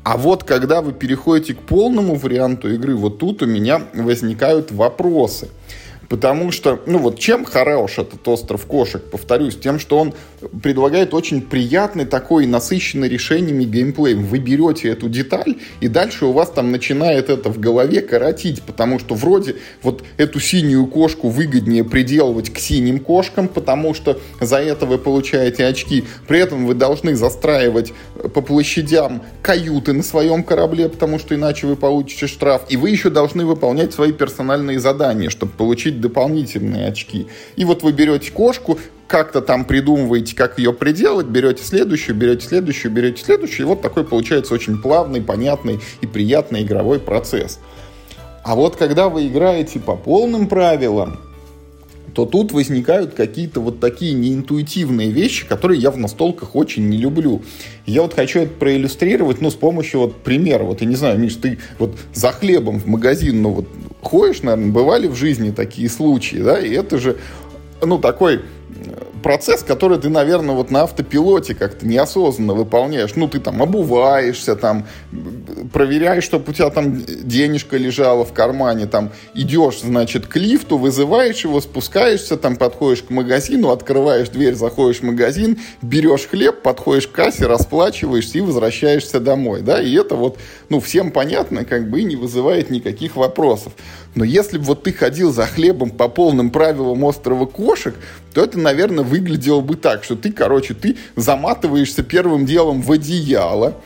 [0.03, 5.49] А вот когда вы переходите к полному варианту игры, вот тут у меня возникают вопросы.
[6.11, 10.13] Потому что, ну вот чем хорош этот остров кошек, повторюсь, тем, что он
[10.61, 14.15] предлагает очень приятный такой насыщенный решениями геймплей.
[14.15, 18.99] Вы берете эту деталь, и дальше у вас там начинает это в голове коротить, потому
[18.99, 24.85] что вроде вот эту синюю кошку выгоднее приделывать к синим кошкам, потому что за это
[24.85, 26.03] вы получаете очки.
[26.27, 27.93] При этом вы должны застраивать
[28.33, 32.63] по площадям каюты на своем корабле, потому что иначе вы получите штраф.
[32.67, 37.27] И вы еще должны выполнять свои персональные задания, чтобы получить дополнительные очки.
[37.55, 42.91] И вот вы берете кошку, как-то там придумываете, как ее приделать, берете следующую, берете следующую,
[42.91, 47.59] берете следующую, и вот такой получается очень плавный, понятный и приятный игровой процесс.
[48.43, 51.19] А вот когда вы играете по полным правилам,
[52.13, 57.41] то тут возникают какие-то вот такие неинтуитивные вещи, которые я в настолках очень не люблю.
[57.85, 60.63] Я вот хочу это проиллюстрировать, ну, с помощью вот примера.
[60.63, 63.67] Вот, я не знаю, Миш, ты вот за хлебом в магазин, ну, вот
[64.01, 67.17] ходишь, наверное, бывали в жизни такие случаи, да, и это же,
[67.81, 68.41] ну, такой
[69.21, 73.15] процесс, который ты, наверное, вот на автопилоте как-то неосознанно выполняешь.
[73.15, 74.87] Ну, ты там обуваешься, там,
[75.71, 81.43] проверяешь, чтобы у тебя там денежка лежала в кармане, там, идешь, значит, к лифту, вызываешь
[81.43, 87.11] его, спускаешься, там, подходишь к магазину, открываешь дверь, заходишь в магазин, берешь хлеб, подходишь к
[87.11, 90.37] кассе, расплачиваешься и возвращаешься домой, да, и это вот,
[90.69, 93.73] ну, всем понятно, как бы, и не вызывает никаких вопросов.
[94.13, 97.95] Но если бы вот ты ходил за хлебом по полным правилам острова кошек,
[98.33, 103.77] то это, наверное, выглядело бы так, что ты, короче, ты заматываешься первым делом в одеяло,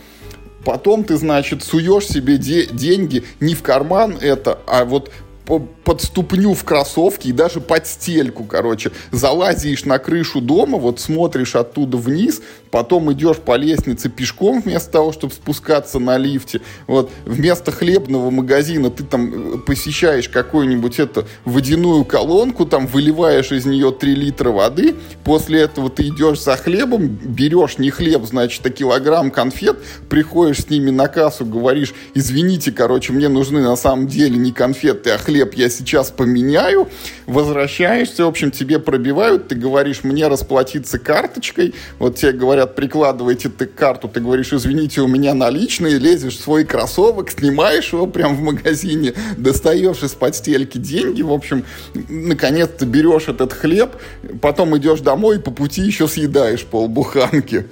[0.65, 5.11] потом ты, значит, суешь себе де- деньги не в карман это, а вот
[5.45, 8.91] под ступню в кроссовки и даже под стельку, короче.
[9.11, 12.41] Залазишь на крышу дома, вот смотришь оттуда вниз,
[12.71, 16.61] потом идешь по лестнице пешком вместо того, чтобы спускаться на лифте.
[16.87, 23.65] Вот вместо хлебного магазина ты там э, посещаешь какую-нибудь эту водяную колонку, там выливаешь из
[23.65, 28.69] нее 3 литра воды, после этого ты идешь за хлебом, берешь не хлеб, значит, а
[28.69, 29.77] килограмм конфет,
[30.09, 35.11] приходишь с ними на кассу, говоришь, извините, короче, мне нужны на самом деле не конфеты,
[35.11, 36.89] а хлеб, я сейчас поменяю,
[37.25, 43.65] возвращаешься, в общем, тебе пробивают, ты говоришь, мне расплатиться карточкой, вот тебе говорят, прикладывайте ты
[43.65, 48.41] карту, ты говоришь, извините, у меня наличные, лезешь в свой кроссовок, снимаешь его прям в
[48.41, 53.95] магазине, достаешь из подстельки деньги, в общем, наконец-то берешь этот хлеб,
[54.41, 57.67] потом идешь домой и по пути еще съедаешь полбуханки.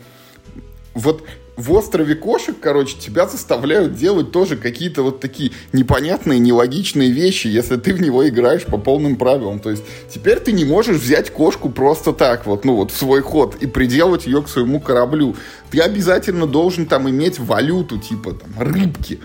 [0.94, 1.24] Вот
[1.56, 7.78] в острове кошек, короче, тебя заставляют делать тоже какие-то вот такие непонятные, нелогичные вещи, если
[7.78, 9.60] ты в него играешь по полным правилам.
[9.60, 13.22] То есть теперь ты не можешь взять кошку просто так вот, ну вот в свой
[13.22, 15.36] ход и приделать ее к своему кораблю.
[15.70, 19.20] Ты обязательно должен там иметь валюту, типа там рыбки,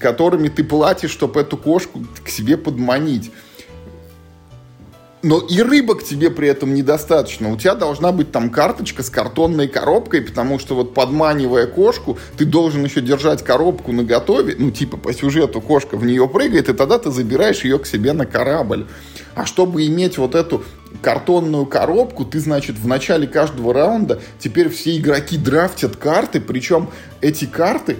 [0.00, 3.30] которыми ты платишь, чтобы эту кошку к себе подманить
[5.22, 7.52] но и рыбок тебе при этом недостаточно.
[7.52, 12.44] У тебя должна быть там карточка с картонной коробкой, потому что вот подманивая кошку, ты
[12.44, 16.72] должен еще держать коробку на готове, ну типа по сюжету кошка в нее прыгает, и
[16.72, 18.86] тогда ты забираешь ее к себе на корабль.
[19.34, 20.64] А чтобы иметь вот эту
[21.02, 26.88] картонную коробку, ты, значит, в начале каждого раунда теперь все игроки драфтят карты, причем
[27.20, 27.96] эти карты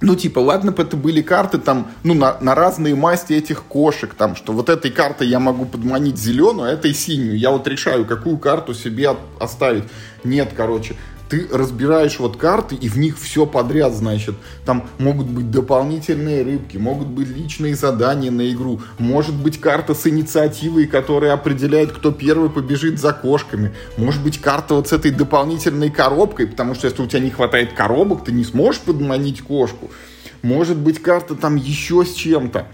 [0.00, 4.12] ну, типа, ладно бы это были карты там, ну, на, на разные масти этих кошек,
[4.14, 7.38] там, что вот этой картой я могу подманить зеленую, а этой синюю.
[7.38, 9.84] Я вот решаю, какую карту себе оставить.
[10.22, 10.96] Нет, короче,
[11.28, 14.34] ты разбираешь вот карты, и в них все подряд, значит.
[14.64, 20.06] Там могут быть дополнительные рыбки, могут быть личные задания на игру, может быть карта с
[20.06, 25.90] инициативой, которая определяет, кто первый побежит за кошками, может быть карта вот с этой дополнительной
[25.90, 29.90] коробкой, потому что если у тебя не хватает коробок, ты не сможешь подманить кошку.
[30.42, 32.66] Может быть карта там еще с чем-то.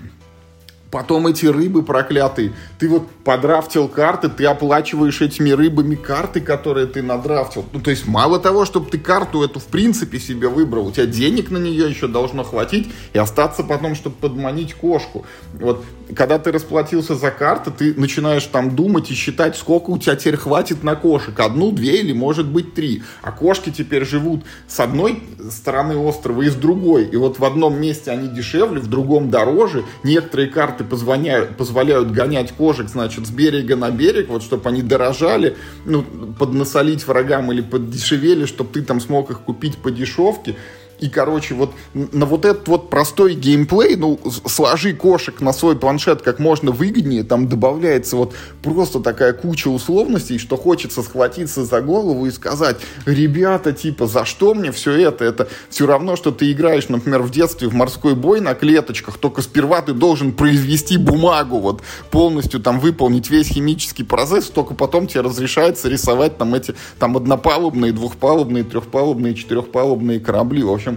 [0.92, 2.52] Потом эти рыбы проклятые.
[2.78, 7.64] Ты вот подрафтил карты, ты оплачиваешь этими рыбами карты, которые ты надрафтил.
[7.72, 11.06] Ну, то есть мало того, чтобы ты карту эту в принципе себе выбрал, у тебя
[11.06, 15.24] денег на нее еще должно хватить и остаться потом, чтобы подманить кошку.
[15.54, 15.82] Вот
[16.14, 20.36] когда ты расплатился за карты, ты начинаешь там думать и считать, сколько у тебя теперь
[20.36, 21.38] хватит на кошек.
[21.40, 23.02] Одну, две или может быть три.
[23.22, 27.04] А кошки теперь живут с одной стороны острова и с другой.
[27.04, 29.84] И вот в одном месте они дешевле, в другом дороже.
[30.02, 35.56] Некоторые карты позволяют, позволяют гонять кошек, значит, с берега на берег, вот чтобы они дорожали,
[35.84, 36.02] ну,
[36.38, 40.56] поднасолить врагам или подешевели, чтобы ты там смог их купить по дешевке.
[41.02, 46.22] И, короче, вот на вот этот вот простой геймплей, ну, сложи кошек на свой планшет
[46.22, 52.26] как можно выгоднее, там добавляется вот просто такая куча условностей, что хочется схватиться за голову
[52.26, 55.24] и сказать, ребята, типа, за что мне все это?
[55.24, 59.42] Это все равно, что ты играешь, например, в детстве в морской бой на клеточках, только
[59.42, 61.82] сперва ты должен произвести бумагу, вот
[62.12, 67.90] полностью там выполнить весь химический процесс, только потом тебе разрешается рисовать там эти там однопалубные,
[67.90, 70.62] двухпалубные, трехпалубные, четырехпалубные корабли.
[70.62, 70.91] В общем,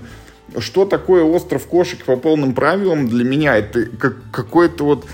[0.60, 3.58] что такое остров кошек по полным правилам для меня?
[3.58, 5.06] Это как, какой-то вот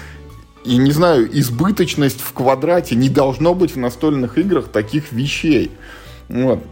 [0.63, 2.95] и не знаю, избыточность в квадрате.
[2.95, 5.71] Не должно быть в настольных играх таких вещей.
[6.29, 6.63] Вот.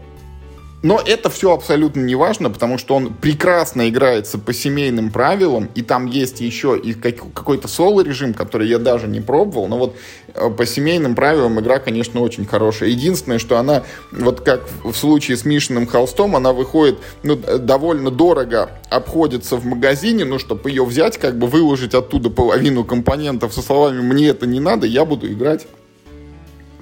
[0.82, 5.82] Но это все абсолютно не важно, потому что он прекрасно играется по семейным правилам, и
[5.82, 9.96] там есть еще и какой-то соло-режим, который я даже не пробовал, но вот
[10.34, 12.88] э, по семейным правилам игра, конечно, очень хорошая.
[12.88, 18.70] Единственное, что она, вот как в случае с Мишиным холстом, она выходит ну, довольно дорого,
[18.88, 24.00] обходится в магазине, ну, чтобы ее взять, как бы выложить оттуда половину компонентов со словами
[24.00, 25.66] «мне это не надо, я буду играть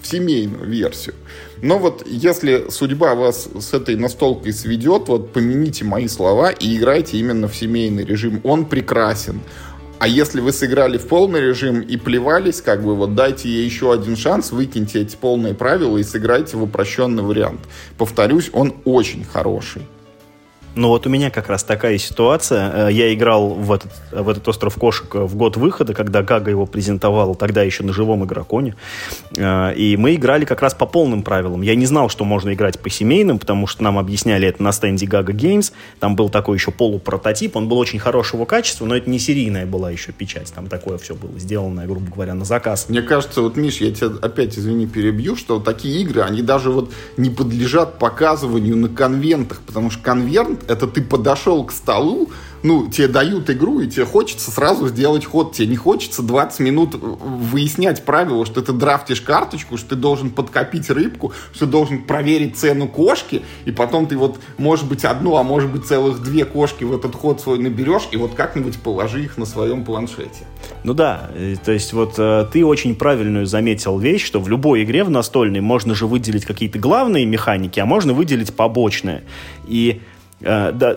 [0.01, 1.15] в семейную версию».
[1.63, 7.17] Но вот если судьба вас с этой настолкой сведет, вот помяните мои слова и играйте
[7.19, 8.41] именно в семейный режим.
[8.45, 9.41] Он прекрасен.
[9.99, 13.93] А если вы сыграли в полный режим и плевались, как бы вот дайте ей еще
[13.93, 17.61] один шанс, выкиньте эти полные правила и сыграйте в упрощенный вариант.
[17.97, 19.83] Повторюсь, он очень хороший.
[20.79, 22.89] Ну вот у меня как раз такая ситуация.
[22.89, 26.67] Э, я играл в этот, в этот «Остров кошек» в год выхода, когда Гага его
[26.67, 28.77] презентовал, тогда еще на живом игроконе.
[29.37, 31.63] Э, и мы играли как раз по полным правилам.
[31.63, 35.07] Я не знал, что можно играть по семейным, потому что нам объясняли это на стенде
[35.07, 35.73] Gaga Games.
[35.99, 39.91] Там был такой еще полупрототип, он был очень хорошего качества, но это не серийная была
[39.91, 40.53] еще печать.
[40.55, 42.87] Там такое все было сделано, грубо говоря, на заказ.
[42.89, 46.93] Мне кажется, вот, Миш, я тебя опять, извини, перебью, что такие игры, они даже вот
[47.17, 52.29] не подлежат показыванию на конвентах, потому что конвент это ты подошел к столу,
[52.63, 55.53] ну, тебе дают игру, и тебе хочется сразу сделать ход.
[55.53, 60.91] Тебе не хочется 20 минут выяснять правила, что ты драфтишь карточку, что ты должен подкопить
[60.91, 65.43] рыбку, что ты должен проверить цену кошки, и потом ты вот, может быть, одну, а
[65.43, 69.39] может быть, целых две кошки в этот ход свой наберешь, и вот как-нибудь положи их
[69.39, 70.47] на своем планшете.
[70.85, 71.31] Ну да,
[71.65, 75.61] то есть вот э, ты очень правильную заметил вещь, что в любой игре в настольной
[75.61, 79.23] можно же выделить какие-то главные механики, а можно выделить побочные.
[79.67, 80.01] И
[80.41, 80.97] да,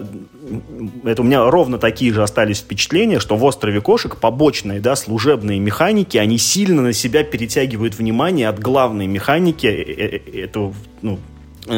[1.04, 5.60] это у меня ровно такие же остались впечатления, что в «Острове кошек» побочные, да, служебные
[5.60, 11.20] механики, они сильно на себя перетягивают внимание от главной механики э, э, этого, ну,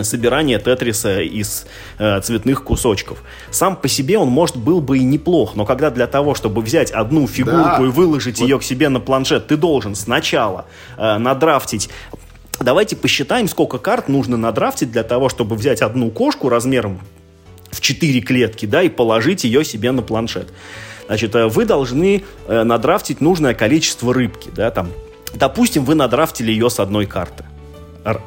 [0.03, 1.65] собирания тетриса из
[1.99, 3.23] э, цветных кусочков.
[3.51, 6.91] Сам по себе он, может, был бы и неплох, но когда для того, чтобы взять
[6.91, 7.85] одну фигурку да.
[7.85, 8.47] и выложить вот.
[8.47, 10.65] ее к себе на планшет, ты должен сначала
[10.97, 11.89] э, надрафтить
[12.59, 17.01] Давайте посчитаем, сколько карт нужно надрафтить для того, чтобы взять одну кошку размером
[17.73, 20.53] в 4 клетки, да, и положить ее себе на планшет.
[21.07, 24.89] Значит, э, вы должны э, надрафтить нужное количество рыбки, да, там,
[25.33, 27.43] допустим, вы надрафтили ее с одной карты.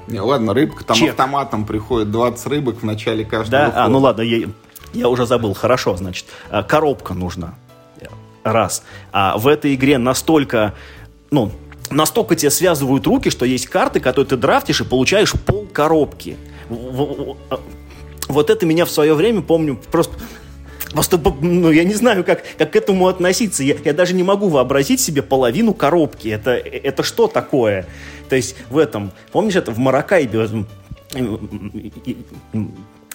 [0.08, 1.10] Не, ладно, рыбка, там Чек.
[1.10, 3.84] автоматом приходит 20 рыбок в начале каждого Да, хода.
[3.84, 4.48] а, ну ладно, я,
[4.94, 7.54] я уже забыл, хорошо, значит, э, коробка нужна,
[8.42, 8.82] раз.
[9.12, 10.74] А в этой игре настолько,
[11.30, 11.50] ну,
[11.90, 16.36] настолько тебе связывают руки, что есть карты, которые ты драфтишь и получаешь пол коробки
[18.28, 20.14] вот это меня в свое время, помню, просто
[20.92, 23.62] Просто, ну, я не знаю, как, как к этому относиться.
[23.62, 26.28] Я, я даже не могу вообразить себе половину коробки.
[26.28, 27.86] Это, это что такое?
[28.30, 30.48] То есть в этом, помнишь, это в Маракайбе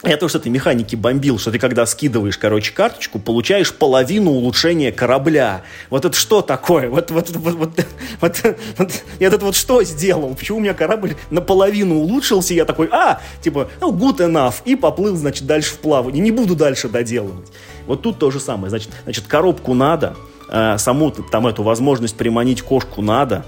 [0.04, 4.92] я тоже с этой механики бомбил, что ты когда скидываешь, короче, карточку, получаешь половину улучшения
[4.92, 5.62] корабля.
[5.92, 6.90] Вот это что такое?
[6.90, 7.86] Вот, вот, вот, вот,
[8.20, 8.44] вот,
[8.78, 10.34] вот я это вот что сделал?
[10.34, 12.56] Почему у меня корабль наполовину улучшился?
[12.56, 14.56] Я такой, а, типа, ну, good enough.
[14.66, 16.22] И поплыл, значит, дальше в плавание.
[16.22, 17.52] Не буду дальше доделывать.
[17.86, 18.70] Вот тут то же самое.
[18.70, 20.16] Значит, значит коробку надо,
[20.50, 23.46] э, саму там эту возможность приманить кошку надо,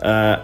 [0.00, 0.38] э,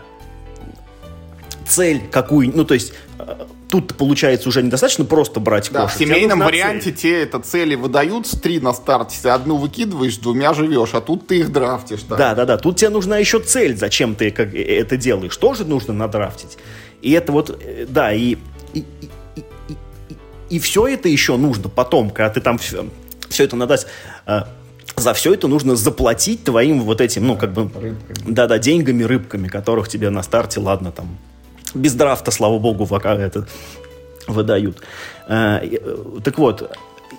[1.66, 5.96] цель какую, ну, то есть э, тут получается уже недостаточно просто брать да, кошек.
[5.96, 10.90] В семейном варианте тебе это цели выдаются три на старте, ты одну выкидываешь, двумя живешь,
[10.92, 12.02] а тут ты их драфтишь.
[12.08, 12.56] Да, да, да, да.
[12.56, 15.36] Тут тебе нужна еще цель, зачем ты как, это делаешь.
[15.36, 16.56] Тоже нужно надрафтить.
[17.02, 18.36] И это вот, э, да, и,
[18.74, 19.76] и, и, и,
[20.50, 22.86] и, все это еще нужно потом, когда ты там все,
[23.28, 23.76] все это надо
[24.26, 24.40] э,
[24.96, 27.68] за все это нужно заплатить твоим вот этим, ну, как бы,
[28.24, 31.18] да-да, деньгами, рыбками, которых тебе на старте, ладно, там,
[31.74, 33.46] без драфта, слава богу, пока это
[34.26, 34.78] выдают.
[35.28, 35.78] Э, э,
[36.22, 36.70] так вот,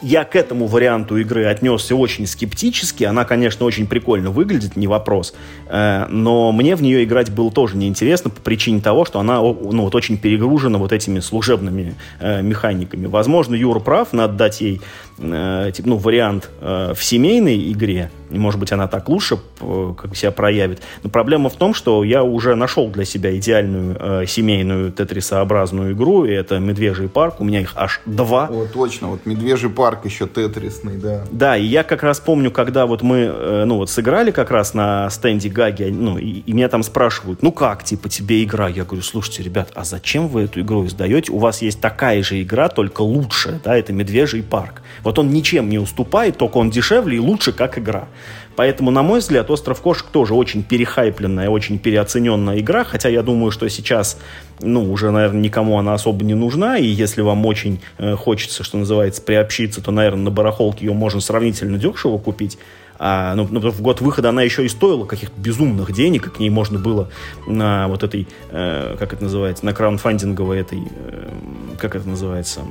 [0.02, 3.04] я к этому варианту игры отнесся очень скептически.
[3.06, 5.34] Она, конечно, очень прикольно выглядит, не вопрос.
[5.68, 9.84] Э, но мне в нее играть было тоже неинтересно по причине того, что она ну,
[9.84, 13.06] вот очень перегружена вот этими служебными механиками.
[13.08, 14.82] Возможно, Юра прав, надо дать ей
[15.18, 20.16] э, типа, ну, вариант э, в семейной игре, может быть, она так лучше э, как
[20.16, 20.82] себя проявит.
[21.04, 26.26] Но проблема в том, что я уже нашел для себя идеальную э, семейную тетрисообразную игру,
[26.26, 27.40] и это «Медвежий парк».
[27.40, 28.48] У меня их аж два.
[28.52, 31.24] О, точно, вот «Медвежий парк» еще тетрисный, да.
[31.32, 34.74] Да, и я как раз помню, когда вот мы, э, ну, вот сыграли как раз
[34.74, 38.68] на стенде Гаги, ну, и, и меня там спрашивают, ну, как, типа, тебе игра?
[38.68, 41.32] Я говорю, слушайте, ребят, а зачем вы эту игру издаете?
[41.32, 44.82] У вас есть такая же игра, только лучшая, да, это «Медвежий парк».
[45.06, 48.08] Вот он ничем не уступает, только он дешевле и лучше как игра.
[48.56, 53.52] Поэтому, на мой взгляд, «Остров кошек» тоже очень перехайпленная, очень переоцененная игра, хотя я думаю,
[53.52, 54.18] что сейчас,
[54.62, 58.78] ну, уже, наверное, никому она особо не нужна, и если вам очень э, хочется, что
[58.78, 62.58] называется, приобщиться, то, наверное, на барахолке ее можно сравнительно дешево купить.
[62.98, 66.40] А, ну, ну, в год выхода она еще и стоила каких-то безумных денег, и к
[66.40, 67.10] ней можно было
[67.46, 71.30] на вот этой, э, как это называется, на краунфандинговой этой, э,
[71.78, 72.62] как это называется?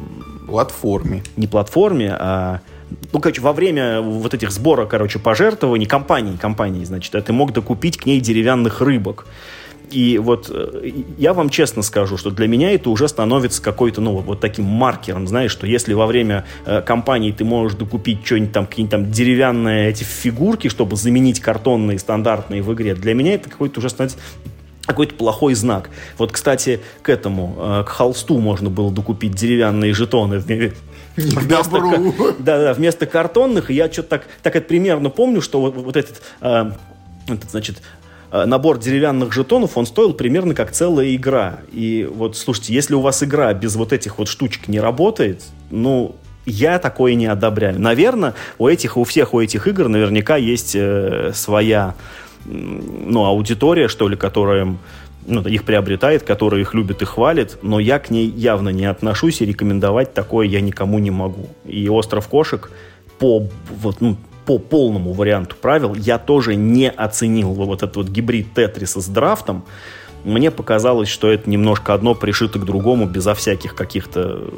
[0.55, 1.25] Платформе.
[1.37, 2.61] Не платформе, а
[3.13, 7.97] ну, короче, во время вот этих сбора, короче, пожертвований компании, компании, значит, ты мог докупить
[7.97, 9.27] к ней деревянных рыбок.
[9.91, 14.17] И вот э, я вам честно скажу, что для меня это уже становится какой-то, ну,
[14.19, 18.67] вот таким маркером, знаешь, что если во время э, кампании ты можешь докупить что-нибудь там,
[18.67, 23.81] какие-нибудь там деревянные эти фигурки, чтобы заменить картонные стандартные в игре, для меня это какой-то
[23.81, 24.19] уже становится
[24.87, 25.91] какой-то плохой знак.
[26.19, 30.41] Вот, кстати, к этому, э, к холсту можно было докупить деревянные жетоны
[31.17, 31.81] Вместо,
[32.39, 33.71] да, да, вместо картонных.
[33.71, 36.73] И я что-то так, так это примерно помню, что вот, вот этот, э,
[37.29, 37.83] этот, значит,
[38.33, 41.61] э, набор деревянных жетонов, он стоил примерно как целая игра.
[41.73, 46.17] И вот, слушайте, если у вас игра без вот этих вот штучек не работает, ну,
[46.47, 47.81] я такое не одобряю.
[47.81, 51.95] Наверное, у этих, у всех у этих игр наверняка есть э, своя,
[52.45, 54.77] ну, аудитория, что ли, которая
[55.27, 59.41] ну, их приобретает, который их любит и хвалит, но я к ней явно не отношусь,
[59.41, 61.49] и рекомендовать такое я никому не могу.
[61.65, 62.71] И «Остров кошек»
[63.19, 63.49] по,
[63.81, 69.01] вот, ну, по полному варианту правил я тоже не оценил вот этот вот гибрид Тетриса
[69.01, 69.65] с драфтом.
[70.25, 74.51] Мне показалось, что это немножко одно пришито к другому, безо всяких каких-то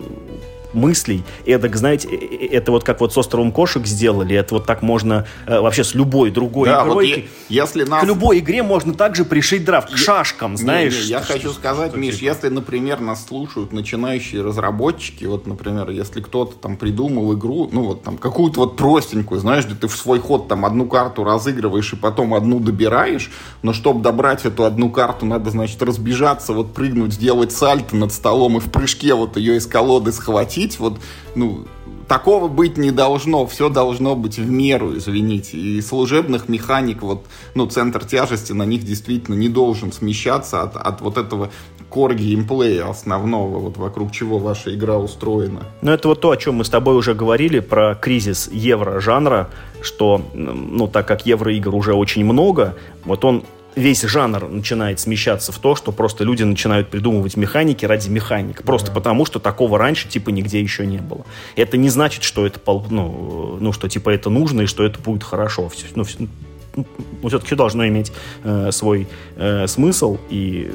[0.77, 1.25] мыслей.
[1.45, 4.83] Это, знаете, э, э, это вот как вот с островом кошек сделали, это вот так
[4.83, 7.15] можно э, вообще с любой другой да, игрой.
[7.15, 8.03] Вот если нас...
[8.03, 10.95] К любой игре можно также пришить драфт, к шашкам, знаешь.
[10.95, 15.91] Не, не, я хочу сказать, что, Миш, если, например, нас слушают начинающие разработчики, вот, например,
[15.91, 19.97] если кто-то там придумал игру, ну вот там какую-то вот простенькую, знаешь, где ты в
[19.97, 23.31] свой ход там одну карту разыгрываешь и потом одну добираешь,
[23.63, 28.57] но чтобы добрать эту одну карту, надо, значит, разбежаться, вот прыгнуть, сделать сальто над столом
[28.59, 30.99] и в прыжке вот ее из колоды схватить, говорить, вот,
[31.35, 31.65] ну,
[32.09, 35.57] такого быть не должно, все должно быть в меру, извините.
[35.57, 41.01] И служебных механик, вот, ну, центр тяжести на них действительно не должен смещаться от, от
[41.01, 41.51] вот этого
[41.91, 45.61] core геймплея основного, вот вокруг чего ваша игра устроена.
[45.83, 49.49] Ну, это вот то, о чем мы с тобой уже говорили, про кризис евро-жанра,
[49.83, 53.45] что, ну, так как евроигр уже очень много, вот он
[53.77, 58.63] весь жанр начинает смещаться в то, что просто люди начинают придумывать механики ради механик.
[58.63, 58.95] Просто да.
[58.95, 61.25] потому, что такого раньше типа нигде еще не было.
[61.55, 65.23] Это не значит, что это, ну, ну что типа это нужно и что это будет
[65.23, 65.69] хорошо.
[65.69, 66.27] Все, ну, все,
[66.75, 68.13] ну, все-таки должно иметь
[68.45, 69.07] э, свой
[69.37, 70.19] э, смысл.
[70.31, 70.73] И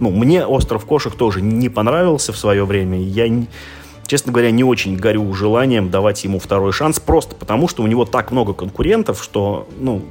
[0.00, 2.98] ну, мне «Остров кошек» тоже не понравился в свое время.
[2.98, 3.46] Я не,
[4.06, 8.06] честно говоря, не очень горю желанием давать ему второй шанс, просто потому, что у него
[8.06, 10.02] так много конкурентов, что, ну,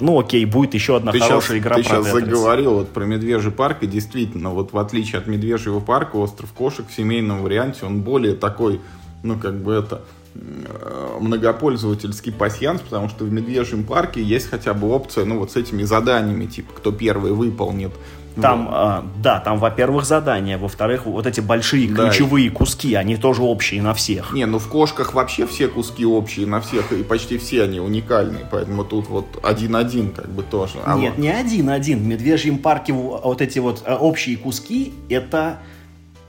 [0.00, 2.24] ну окей, будет еще одна ты хорошая сейчас, игра ты про сейчас Тетрис.
[2.24, 6.86] заговорил вот про Медвежий парк, и действительно, вот в отличие от Медвежьего парка, Остров Кошек
[6.88, 8.80] в семейном варианте, он более такой,
[9.22, 10.02] ну как бы это,
[10.34, 15.56] э, многопользовательский пассианс, потому что в Медвежьем парке есть хотя бы опция, ну вот с
[15.56, 17.92] этими заданиями, типа, кто первый выполнит
[18.40, 19.02] там, да.
[19.04, 22.08] Э, да, там, во-первых, задания, во-вторых, вот эти большие да.
[22.08, 24.32] ключевые куски, они тоже общие на всех.
[24.32, 28.46] Не, ну в кошках вообще все куски общие на всех, и почти все они уникальные,
[28.50, 30.74] поэтому тут вот один-один как бы тоже.
[30.84, 31.22] А Нет, вот...
[31.22, 32.00] не один-один.
[32.00, 35.58] В Медвежьем парке вот эти вот э, общие куски, это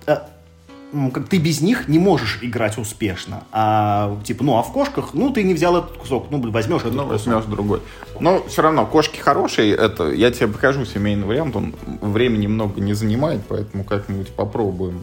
[0.06, 0.35] как
[1.30, 3.44] ты без них не можешь играть успешно.
[3.52, 6.94] А типа, ну а в кошках, ну ты не взял этот кусок, ну возьмешь этот
[6.94, 7.28] ну, кусок.
[7.28, 7.82] возьмешь другой.
[8.20, 12.94] Но все равно кошки хорошие, это я тебе покажу семейный вариант, он времени много не
[12.94, 15.02] занимает, поэтому как-нибудь попробуем.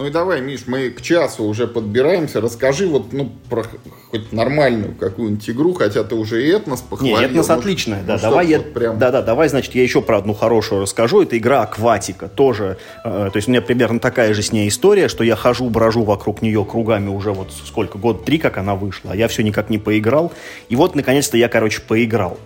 [0.00, 2.40] Ну и давай, Миш, мы к часу уже подбираемся.
[2.40, 3.66] Расскажи вот, ну, про
[4.10, 7.18] хоть нормальную какую-нибудь игру, хотя ты уже и этнос похвалил.
[7.18, 8.14] Не, этнос может, отличная, да.
[8.14, 8.98] Ну, давай я, вот прям...
[8.98, 11.20] да, да, давай, значит, я еще про одну хорошую расскажу.
[11.20, 12.78] Это игра Акватика, тоже.
[13.04, 16.02] Э, то есть у меня примерно такая же с ней история, что я хожу, брожу
[16.02, 19.68] вокруг нее кругами уже вот сколько, год три, как она вышла, а я все никак
[19.68, 20.32] не поиграл.
[20.70, 22.38] И вот, наконец-то, я, короче, поиграл.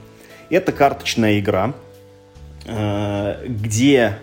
[0.50, 1.72] Это карточная игра,
[2.66, 4.18] э, где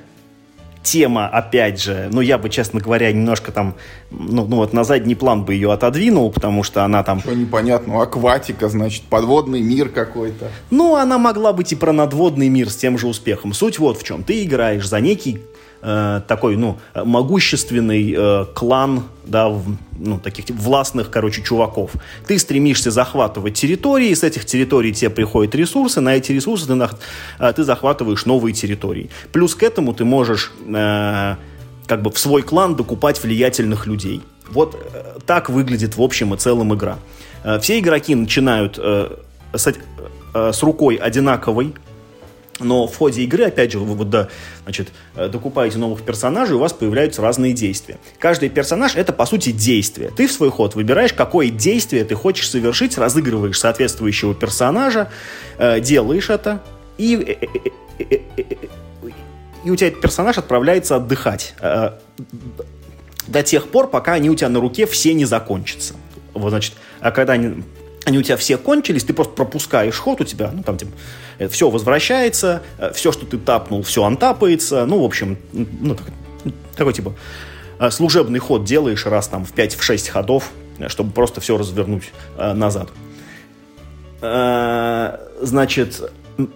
[0.84, 3.75] тема, опять же, ну, я бы, честно говоря, немножко там,
[4.09, 7.19] ну, ну вот на задний план бы ее отодвинул, потому что она там...
[7.19, 10.49] Что непонятно, акватика, значит, подводный мир какой-то.
[10.69, 13.53] Ну, она могла быть и про надводный мир с тем же успехом.
[13.53, 14.23] Суть вот в чем.
[14.23, 15.41] Ты играешь за некий
[15.82, 21.91] э, такой, ну, могущественный э, клан, да, в, ну, таких властных, короче, чуваков.
[22.27, 26.89] Ты стремишься захватывать территории, с этих территорий тебе приходят ресурсы, на эти ресурсы ты,
[27.39, 29.09] э, ты захватываешь новые территории.
[29.32, 31.36] Плюс к этому ты можешь э,
[31.88, 34.21] как бы в свой клан докупать влиятельных людей.
[34.49, 36.97] Вот э, так выглядит в общем и целом игра.
[37.43, 39.17] Э, все игроки начинают э,
[39.53, 41.73] с, э, с рукой одинаковой,
[42.62, 44.30] но в ходе игры, опять же, вы вот, да,
[44.64, 47.97] значит, э, докупаете новых персонажей, у вас появляются разные действия.
[48.20, 50.12] Каждый персонаж— это, по сути, действие.
[50.16, 55.09] Ты в свой ход выбираешь, какое действие ты хочешь совершить, разыгрываешь соответствующего персонажа,
[55.57, 56.62] э, делаешь это,
[56.97, 57.38] и,
[57.99, 58.05] э,
[59.64, 61.53] и у тебя этот персонаж отправляется отдыхать
[63.28, 65.93] до тех пор, пока они у тебя на руке все не закончатся.
[66.34, 67.64] Вот, значит, а когда они
[68.06, 70.91] они у тебя все кончились, ты просто пропускаешь ход у тебя, ну, там, типа,
[71.49, 76.08] все возвращается, э, все, что ты тапнул, все антапается, ну, в общем, ну, так,
[76.76, 77.14] такой, типа,
[77.80, 82.54] э, служебный ход делаешь раз там в 5-6 ходов, э, чтобы просто все развернуть э,
[82.54, 82.89] назад.
[84.22, 86.02] Э, значит,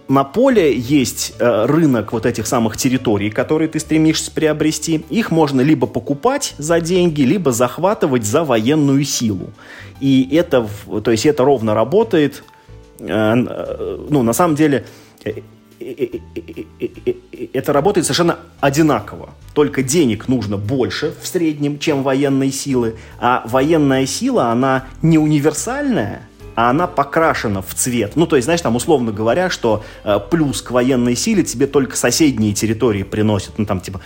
[0.08, 5.06] на поле есть э, рынок вот этих самых территорий, которые ты стремишься приобрести.
[5.10, 9.52] Их можно либо покупать за деньги, либо захватывать за военную силу.
[10.00, 10.68] И это,
[11.04, 12.44] то есть это ровно работает.
[13.00, 14.86] Э, э, ну, на самом деле,
[17.54, 19.30] это работает совершенно одинаково.
[19.54, 22.96] Только денег нужно больше в среднем, чем военной силы.
[23.20, 26.22] А военная сила, она не универсальная,
[26.56, 28.16] а она покрашена в цвет.
[28.16, 31.98] Ну, то есть, знаешь, там, условно говоря, что э, плюс к военной силе тебе только
[31.98, 33.58] соседние территории приносят.
[33.58, 34.02] Ну, там, типа,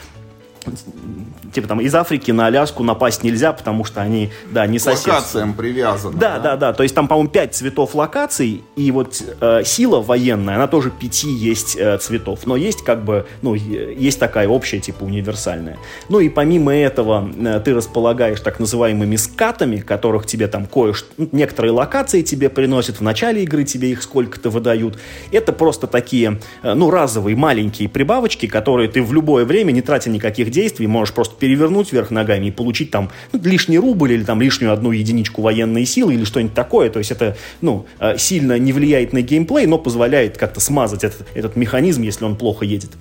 [1.54, 5.10] типа там из Африки на Аляску напасть нельзя, потому что они, да, не соседи.
[5.10, 6.18] Локациям привязаны.
[6.18, 6.74] Да, да, да, да.
[6.74, 11.30] То есть там, по-моему, пять цветов локаций, и вот э, сила военная, она тоже пяти
[11.30, 12.45] есть э, цветов.
[12.45, 15.78] Но есть как бы, ну, есть такая общая, типа, универсальная.
[16.10, 21.30] Ну и помимо этого э, ты располагаешь так называемыми скатами, которых тебе там кое-что, ну,
[21.32, 24.97] некоторые локации тебе приносят, в начале игры тебе их сколько-то выдают.
[25.32, 30.10] Это просто такие, э, ну, разовые маленькие прибавочки, которые ты в любое время, не тратя
[30.10, 34.42] никаких действий, можешь просто перевернуть вверх ногами и получить там ну, лишний рубль или там
[34.42, 36.90] лишнюю одну единичку военной силы или что-нибудь такое.
[36.90, 41.28] То есть это ну, э, сильно не влияет на геймплей, но позволяет как-то смазать этот,
[41.34, 42.92] этот механизм, если он плохо едет.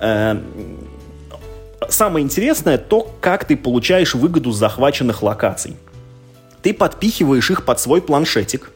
[0.00, 0.36] Э,
[1.88, 5.76] самое интересное то, как ты получаешь выгоду с захваченных локаций.
[6.62, 8.72] Ты подпихиваешь их под свой планшетик,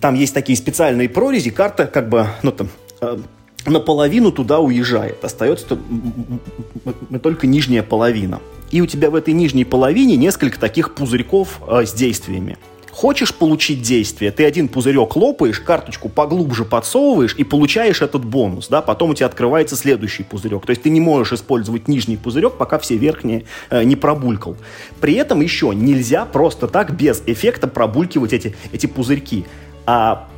[0.00, 2.68] там есть такие специальные прорези, карта как бы, ну там,
[3.00, 3.18] э,
[3.70, 5.24] наполовину туда уезжает.
[5.24, 5.78] Остается
[7.22, 8.40] только нижняя половина.
[8.70, 12.58] И у тебя в этой нижней половине несколько таких пузырьков э, с действиями.
[12.90, 18.82] Хочешь получить действие, ты один пузырек лопаешь, карточку поглубже подсовываешь и получаешь этот бонус, да,
[18.82, 20.66] потом у тебя открывается следующий пузырек.
[20.66, 24.56] То есть ты не можешь использовать нижний пузырек, пока все верхние э, не пробулькал.
[25.00, 29.44] При этом еще нельзя просто так без эффекта пробулькивать эти, эти пузырьки.
[29.86, 30.28] А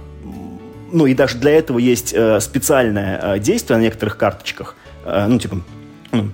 [0.93, 5.39] ну и даже для этого есть э, специальное э, действие на некоторых карточках, э, ну
[5.39, 5.61] типа,
[6.13, 6.31] ну,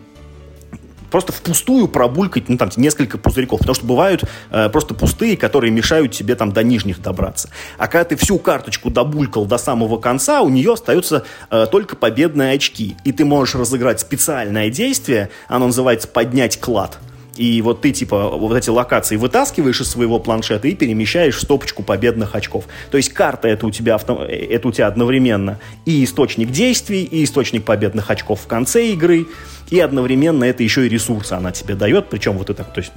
[1.11, 6.13] просто впустую пробулькать, ну, там, несколько пузырьков, потому что бывают э, просто пустые, которые мешают
[6.13, 7.51] тебе там до нижних добраться.
[7.79, 12.55] А когда ты всю карточку добулькал до самого конца, у нее остаются э, только победные
[12.55, 12.97] очки.
[13.05, 16.99] И ты можешь разыграть специальное действие, оно называется «поднять клад»,
[17.37, 21.83] и вот ты, типа, вот эти локации вытаскиваешь из своего планшета и перемещаешь в стопочку
[21.83, 22.65] победных очков.
[22.91, 24.25] То есть карта это у тебя, авто...
[24.25, 29.27] это у тебя одновременно и источник действий, и источник победных очков в конце игры,
[29.71, 32.93] и одновременно это еще и ресурсы она тебе дает, причем вот это, то есть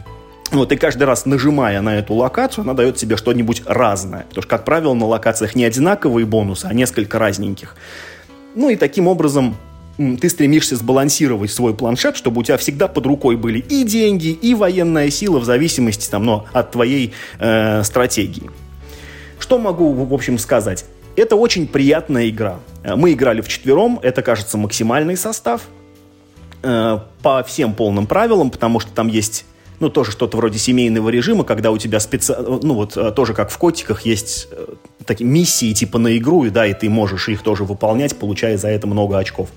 [0.51, 4.23] вот, и каждый раз, нажимая на эту локацию, она дает тебе что-нибудь разное.
[4.29, 7.75] Потому что, как правило, на локациях не одинаковые бонусы, а несколько разненьких.
[8.55, 9.55] Ну и таким образом
[10.19, 14.55] ты стремишься сбалансировать свой планшет, чтобы у тебя всегда под рукой были и деньги, и
[14.55, 18.49] военная сила в зависимости там, ну, от твоей э, стратегии.
[19.39, 20.85] Что могу, в общем, сказать?
[21.15, 22.59] Это очень приятная игра.
[22.83, 25.63] Э, мы играли в четвером, это, кажется, максимальный состав
[26.63, 29.45] э, по всем полным правилам, потому что там есть
[29.81, 32.35] ну, тоже что-то вроде семейного режима, когда у тебя специ...
[32.37, 34.73] ну, вот э, тоже как в котиках есть э,
[35.05, 38.69] такие миссии типа на игру, и да, и ты можешь их тоже выполнять, получая за
[38.69, 39.49] это много очков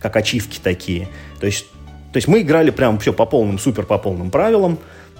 [0.00, 1.08] как ачивки такие.
[1.40, 1.66] То есть,
[2.12, 4.78] то есть мы играли прям все по полным, супер по полным правилам.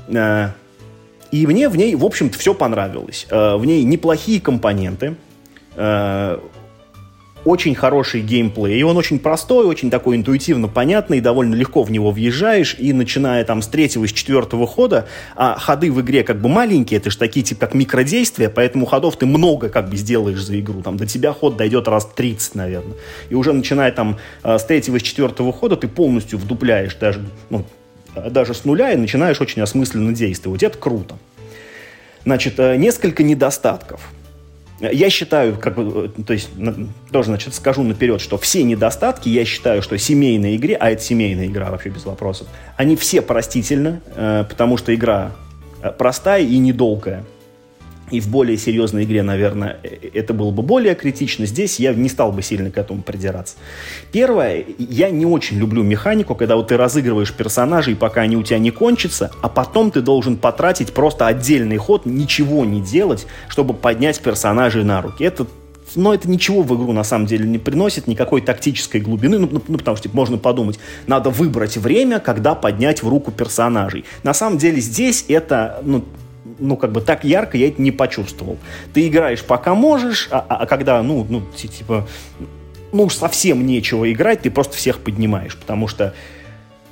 [0.09, 0.51] Э,
[1.31, 3.27] и мне в ней, в общем-то, все понравилось.
[3.31, 5.17] Э, в ней неплохие компоненты.
[5.77, 6.39] Э,
[7.45, 8.79] очень хороший геймплей.
[8.79, 13.45] И он очень простой, очень такой интуитивно понятный, довольно легко в него въезжаешь, и начиная
[13.45, 17.19] там с третьего, с четвертого хода, а ходы в игре как бы маленькие, это же
[17.19, 20.83] такие типа как микродействия, поэтому ходов ты много как бы сделаешь за игру.
[20.83, 22.97] Там до тебя ход дойдет раз 30, наверное.
[23.31, 27.65] И уже начиная там а, с третьего, с четвертого хода ты полностью вдупляешь даже, ну,
[28.31, 30.63] даже с нуля и начинаешь очень осмысленно действовать.
[30.63, 31.19] Это круто.
[32.25, 34.01] Значит, э, несколько недостатков–
[34.81, 36.51] я считаю, как бы, то есть,
[37.11, 41.47] тоже, значит, скажу наперед, что все недостатки, я считаю, что семейной игре, а это семейная
[41.47, 45.33] игра вообще без вопросов, они все простительны, э, потому что игра
[45.83, 47.25] э, простая и недолгая
[48.11, 51.47] и в более серьезной игре, наверное, э, это было бы более критично.
[51.47, 53.57] Здесь я не стал бы сильно к этому придираться.
[54.13, 58.59] Первое, я не очень люблю механику, когда вот ты разыгрываешь персонажей, пока они у тебя
[58.59, 64.21] не кончатся, а потом ты должен потратить просто отдельный ход, ничего не делать, чтобы поднять
[64.21, 65.25] персонажей на руки.
[65.25, 65.47] Это
[65.97, 69.63] но это ничего в игру на самом деле не приносит, никакой тактической глубины, ну, ну,
[69.67, 74.05] ну потому что типа, можно подумать, надо выбрать время, когда поднять в руку персонажей.
[74.23, 76.05] На самом деле здесь это, ну,
[76.59, 78.59] ну, как бы так ярко я это не почувствовал.
[78.93, 82.07] Ты играешь пока можешь, а, а, а когда, ну, ну, типа,
[82.93, 86.15] ну уж совсем нечего играть, ты просто всех поднимаешь, потому что,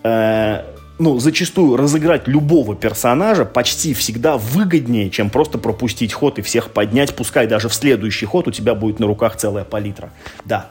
[0.03, 0.63] э,
[0.99, 7.15] ну, зачастую разыграть любого персонажа почти всегда выгоднее, чем просто пропустить ход и всех поднять,
[7.15, 10.11] пускай даже в следующий ход у тебя будет на руках целая палитра.
[10.45, 10.71] Да.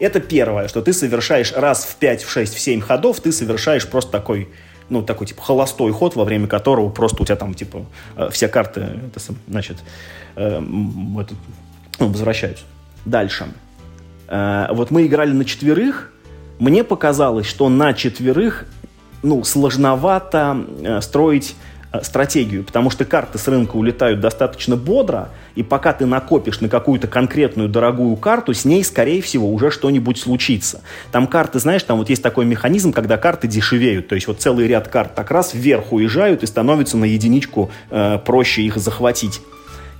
[0.00, 3.86] Это первое, что ты совершаешь раз в 5, в 6, в 7 ходов, ты совершаешь
[3.86, 4.48] просто такой
[4.88, 7.84] ну, такой, типа, холостой ход, во время которого просто у тебя там, типа,
[8.16, 9.78] э, все карты, это, значит,
[10.36, 10.62] э,
[11.20, 11.34] это,
[11.98, 12.64] ну, возвращаются.
[13.04, 13.46] Дальше.
[14.28, 16.12] Э, вот мы играли на четверых,
[16.58, 18.66] мне показалось, что на четверых,
[19.22, 21.56] ну, сложновато э, строить
[22.02, 27.06] стратегию, потому что карты с рынка улетают достаточно бодро, и пока ты накопишь на какую-то
[27.06, 30.82] конкретную дорогую карту, с ней, скорее всего, уже что-нибудь случится.
[31.12, 34.66] Там карты, знаешь, там вот есть такой механизм, когда карты дешевеют, то есть вот целый
[34.66, 39.40] ряд карт так раз вверх уезжают и становится на единичку э, проще их захватить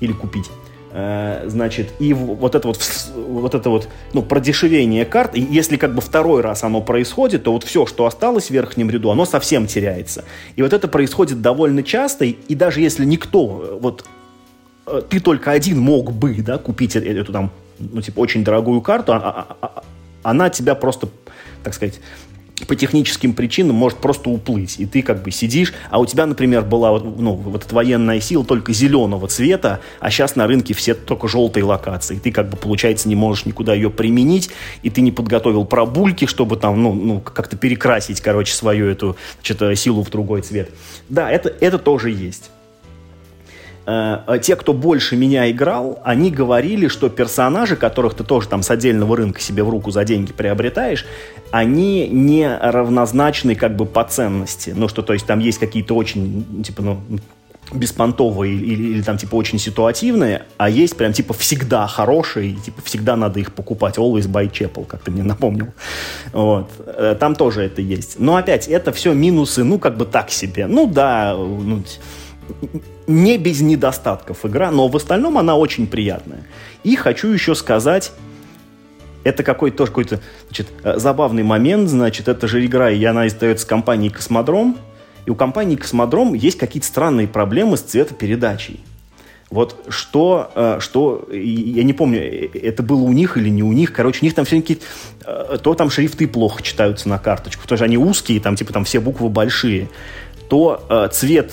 [0.00, 0.50] или купить.
[0.96, 2.78] Э, значит, и вот это вот,
[3.16, 7.52] вот это вот, ну, продешевение карт, и если как бы второй раз оно происходит, то
[7.52, 10.24] вот все, что осталось в верхнем ряду, оно совсем теряется.
[10.54, 14.04] И вот это происходит довольно часто, и даже если никто, э, вот,
[14.86, 19.14] э, ты только один мог бы, да, купить эту там, ну, типа, очень дорогую карту,
[19.14, 19.82] а, а, а,
[20.22, 21.08] она тебя просто,
[21.64, 21.98] так сказать,
[22.68, 24.76] по техническим причинам может просто уплыть.
[24.78, 28.44] И ты как бы сидишь, а у тебя, например, была ну, вот эта военная сила
[28.44, 32.16] только зеленого цвета, а сейчас на рынке все только желтые локации.
[32.16, 34.50] И ты как бы, получается, не можешь никуда ее применить,
[34.82, 39.78] и ты не подготовил пробульки, чтобы там, ну, ну как-то перекрасить, короче, свою эту значит,
[39.78, 40.70] силу в другой цвет.
[41.08, 42.50] Да, это, это тоже есть.
[43.86, 48.70] Э, те, кто больше меня играл, они говорили, что персонажи, которых ты тоже там с
[48.70, 51.06] отдельного рынка себе в руку за деньги приобретаешь,
[51.50, 54.72] они не равнозначны как бы по ценности.
[54.74, 57.00] Ну, что, то есть там есть какие-то очень, типа, ну,
[57.72, 62.54] беспонтовые или, или, или там типа очень ситуативные, а есть прям типа всегда хорошие, и,
[62.54, 63.96] типа всегда надо их покупать.
[63.98, 65.68] Always buy Chapel, как ты мне напомнил.
[66.32, 66.70] Вот.
[66.78, 68.18] Э, там тоже это есть.
[68.18, 70.66] Но опять, это все минусы, ну как бы так себе.
[70.66, 71.82] Ну да, ну,
[73.06, 76.46] не без недостатков игра, но в остальном она очень приятная.
[76.82, 78.12] И хочу еще сказать,
[79.24, 83.66] это какой-то тоже какой-то значит, э, забавный момент, значит, это же игра, и она издается
[83.66, 84.76] компанией «Космодром»,
[85.26, 88.80] и у компании «Космодром» есть какие-то странные проблемы с цветопередачей.
[89.50, 93.72] Вот что, э, что, я не помню, э, это было у них или не у
[93.72, 94.84] них, короче, у них там все какие-то,
[95.58, 99.00] то там шрифты плохо читаются на карточку, потому что они узкие, там типа там все
[99.00, 99.88] буквы большие,
[100.50, 101.52] то цвет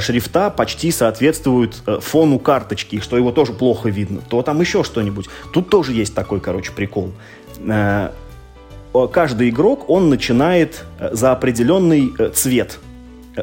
[0.00, 5.26] шрифта почти соответствуют э, фону карточки, что его тоже плохо видно, то там еще что-нибудь.
[5.52, 7.12] Тут тоже есть такой, короче, прикол.
[7.58, 8.10] Э,
[9.12, 12.78] каждый игрок, он начинает за определенный цвет.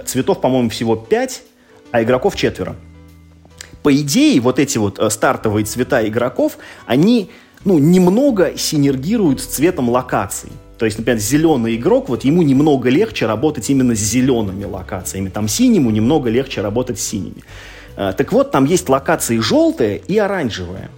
[0.05, 1.43] Цветов, по-моему, всего 5,
[1.91, 2.75] а игроков четверо.
[3.83, 7.29] По идее, вот эти вот стартовые цвета игроков, они
[7.63, 10.51] ну, немного синергируют с цветом локаций.
[10.77, 15.29] То есть, например, зеленый игрок, вот ему немного легче работать именно с зелеными локациями.
[15.29, 17.43] Там синему немного легче работать с синими.
[17.95, 20.89] Э, так вот, там есть локации желтые и оранжевые.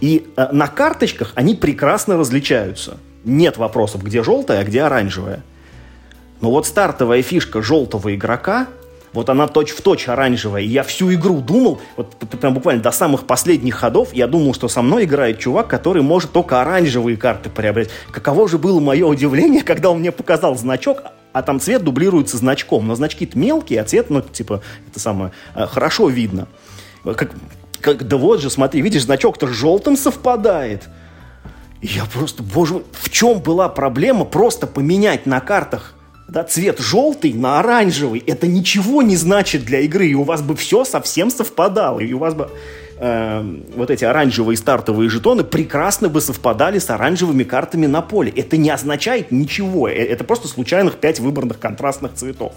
[0.00, 2.98] И э, на карточках они прекрасно различаются.
[3.24, 5.42] Нет вопросов, где желтая, а где оранжевая.
[6.42, 8.68] Но вот стартовая фишка желтого игрока
[9.16, 10.62] вот она точь-в-точь оранжевая.
[10.62, 14.68] И я всю игру думал, вот прям буквально до самых последних ходов, я думал, что
[14.68, 17.94] со мной играет чувак, который может только оранжевые карты приобретать.
[18.10, 21.02] Каково же было мое удивление, когда он мне показал значок,
[21.32, 22.86] а там цвет дублируется значком.
[22.86, 24.60] Но значки-то мелкие, а цвет, ну, типа,
[24.90, 26.46] это самое, э, хорошо видно.
[27.02, 27.30] Как,
[27.80, 30.82] как, да вот же, смотри, видишь, значок-то с желтым совпадает.
[31.80, 35.95] Я просто, боже мой, в чем была проблема просто поменять на картах
[36.28, 38.22] да, цвет желтый на оранжевый?
[38.26, 42.18] Это ничего не значит для игры, и у вас бы все совсем совпадало, и у
[42.18, 42.50] вас бы
[42.98, 48.32] э, вот эти оранжевые стартовые жетоны прекрасно бы совпадали с оранжевыми картами на поле.
[48.34, 52.54] Это не означает ничего, э, это просто случайных пять выбранных контрастных цветов.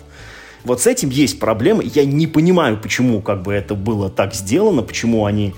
[0.63, 1.83] Вот с этим есть проблемы.
[1.85, 5.53] Я не понимаю, почему как бы это было так сделано, почему они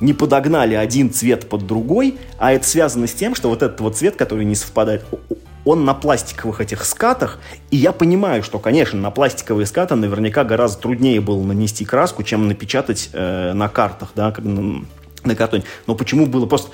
[0.00, 3.96] не подогнали один цвет под другой, а это связано с тем, что вот этот вот
[3.96, 5.04] цвет, который не совпадает,
[5.64, 7.38] он на пластиковых этих скатах,
[7.70, 12.48] и я понимаю, что, конечно, на пластиковые скаты наверняка гораздо труднее было нанести краску, чем
[12.48, 14.84] напечатать э, на картах, да, на,
[15.24, 15.64] на картоне.
[15.86, 16.70] Но почему было просто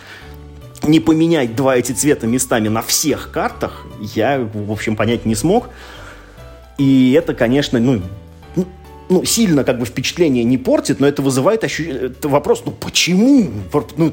[0.83, 5.69] не поменять два эти цвета местами на всех картах, я, в общем, понять не смог.
[6.79, 8.01] И это, конечно, ну,
[9.11, 11.83] ну, сильно как бы впечатление не портит, но это вызывает ощу...
[11.83, 13.51] это вопрос, ну почему?
[13.97, 14.13] Ну,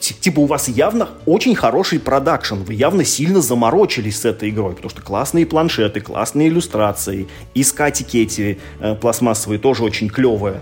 [0.00, 4.90] типа у вас явно очень хороший продакшн, вы явно сильно заморочились с этой игрой, потому
[4.90, 10.60] что классные планшеты, классные иллюстрации, и скатики эти э, пластмассовые тоже очень клевые.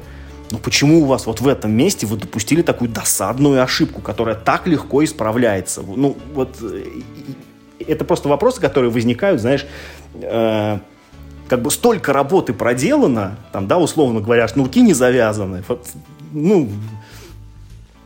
[0.50, 4.66] Но почему у вас вот в этом месте вы допустили такую досадную ошибку, которая так
[4.66, 5.82] легко исправляется?
[5.82, 6.84] Ну, вот э,
[7.86, 9.66] это просто вопросы, которые возникают, знаешь,
[10.14, 10.78] э,
[11.48, 15.62] как бы столько работы проделано, там, да, условно говоря, шнурки не завязаны,
[16.32, 16.68] ну,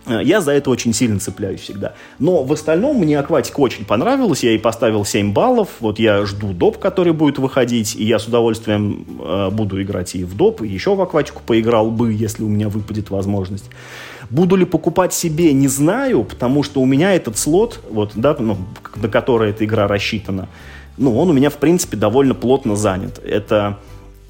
[0.09, 1.95] я за это очень сильно цепляюсь всегда.
[2.18, 6.53] Но в остальном мне акватика очень понравилась, я ей поставил 7 баллов, вот я жду
[6.53, 10.68] доп, который будет выходить, и я с удовольствием э, буду играть и в доп, и
[10.68, 13.70] еще в акватику поиграл бы, если у меня выпадет возможность.
[14.30, 18.59] Буду ли покупать себе, не знаю, потому что у меня этот слот, вот, да, ну,
[18.97, 20.49] на который эта игра рассчитана,
[20.99, 23.20] ну, он у меня, в принципе, довольно плотно занят.
[23.24, 23.78] Это,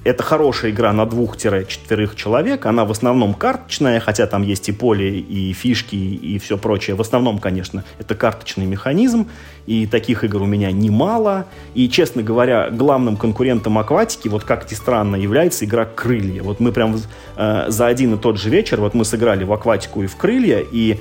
[0.03, 2.65] это хорошая игра на двух-четверых человек.
[2.65, 6.95] Она в основном карточная, хотя там есть и поле, и фишки, и все прочее.
[6.95, 9.27] В основном, конечно, это карточный механизм.
[9.65, 11.45] И таких игр у меня немало.
[11.73, 16.43] И, честно говоря, главным конкурентом акватики, вот как ни странно, является игра «Крылья».
[16.43, 16.95] Вот мы прям
[17.35, 20.59] э, за один и тот же вечер, вот мы сыграли в акватику и в «Крылья»,
[20.59, 20.99] и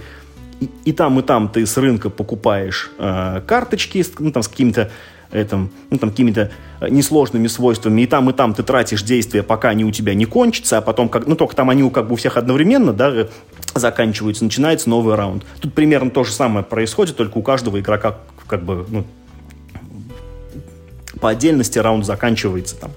[0.61, 4.91] и, и там, и там ты с рынка покупаешь э, карточки, ну, там, с какими-то
[5.31, 6.51] этом, ну, там, какими-то
[6.81, 10.24] э, несложными свойствами, и там, и там ты тратишь действия, пока они у тебя не
[10.24, 13.26] кончатся, а потом, как, ну, только там они как бы у всех одновременно, да, э,
[13.74, 15.45] заканчиваются, начинается новый раунд.
[15.61, 19.05] Тут примерно то же самое происходит, только у каждого игрока как бы, ну,
[21.20, 22.91] по отдельности раунд заканчивается там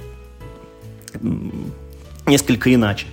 [2.25, 3.07] несколько иначе.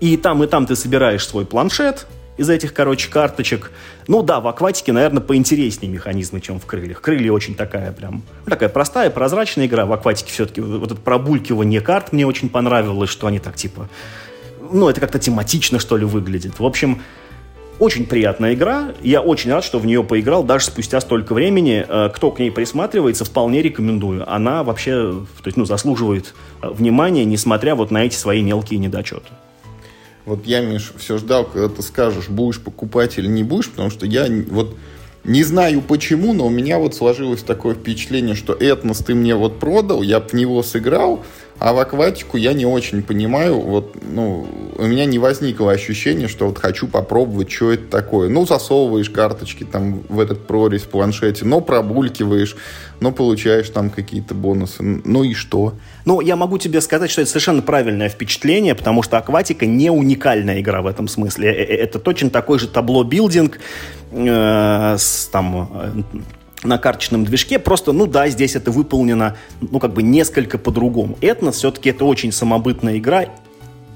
[0.00, 2.06] И там, и там ты собираешь свой планшет,
[2.36, 3.70] из этих, короче, карточек.
[4.08, 7.00] Ну да, в акватике, наверное, поинтереснее механизмы, чем в крыльях.
[7.00, 9.84] Крылья очень такая прям, ну, такая простая, прозрачная игра.
[9.84, 13.88] В акватике все-таки вот это пробулькивание карт мне очень понравилось, что они так типа...
[14.70, 16.58] Ну, это как-то тематично, что ли, выглядит.
[16.58, 17.00] В общем,
[17.78, 18.92] очень приятная игра.
[19.02, 21.84] Я очень рад, что в нее поиграл даже спустя столько времени.
[21.86, 24.30] Э, кто к ней присматривается, вполне рекомендую.
[24.32, 29.28] Она вообще то есть, ну, заслуживает э, внимания, несмотря вот на эти свои мелкие недочеты.
[30.26, 34.06] Вот я, Миш, все ждал, когда ты скажешь, будешь покупать или не будешь, потому что
[34.06, 34.76] я вот
[35.22, 39.60] не знаю почему, но у меня вот сложилось такое впечатление, что Этнос ты мне вот
[39.60, 41.24] продал, я в него сыграл,
[41.58, 44.46] а в акватику я не очень понимаю, вот, ну,
[44.76, 48.28] у меня не возникло ощущения, что вот хочу попробовать, что это такое.
[48.28, 52.56] Ну, засовываешь карточки там в этот прорезь в планшете, но пробулькиваешь,
[53.00, 54.82] но получаешь там какие-то бонусы.
[54.82, 55.74] Ну и что?
[56.04, 60.60] Ну, я могу тебе сказать, что это совершенно правильное впечатление, потому что акватика не уникальная
[60.60, 61.50] игра в этом смысле.
[61.50, 63.58] Э, э, это точно такой же табло-билдинг
[64.12, 66.02] э, с там э,
[66.62, 67.58] на карточном движке.
[67.58, 71.18] Просто, ну да, здесь это выполнено, ну, как бы несколько по-другому.
[71.20, 73.26] Этнос все-таки это очень самобытная игра,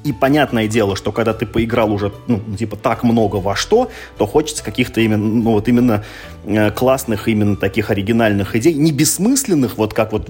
[0.04, 4.26] и понятное дело, что когда ты поиграл уже, ну, типа, так много во что, то
[4.26, 6.04] хочется каких-то именно, ну, вот именно
[6.44, 10.28] э, классных, именно таких оригинальных идей, не бессмысленных, вот как вот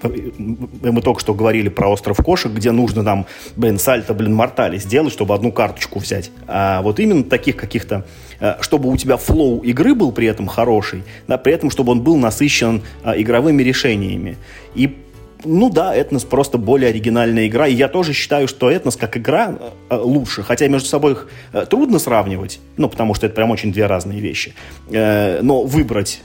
[0.00, 5.12] мы только что говорили про остров кошек, где нужно там, блин, сальто, блин, мортали сделать,
[5.12, 6.30] чтобы одну карточку взять.
[6.46, 8.06] А вот именно таких каких-то,
[8.38, 12.02] э, чтобы у тебя флоу игры был при этом хороший, да, при этом, чтобы он
[12.02, 14.36] был насыщен игровыми решениями.
[14.74, 14.96] И
[15.44, 17.66] ну да, Этнос просто более оригинальная игра.
[17.68, 19.54] И я тоже считаю, что Этнос как игра
[19.88, 20.42] э, лучше.
[20.42, 24.20] Хотя между собой их э, трудно сравнивать, ну, потому что это прям очень две разные
[24.20, 24.54] вещи.
[24.90, 26.20] Э, но выбрать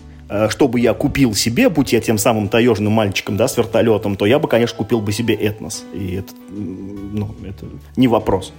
[0.50, 4.40] чтобы я купил себе, будь я тем самым таежным мальчиком, да, с вертолетом, то я
[4.40, 5.84] бы, конечно, купил бы себе Этнос.
[5.94, 7.66] И это, ну, это
[7.98, 8.52] не вопрос.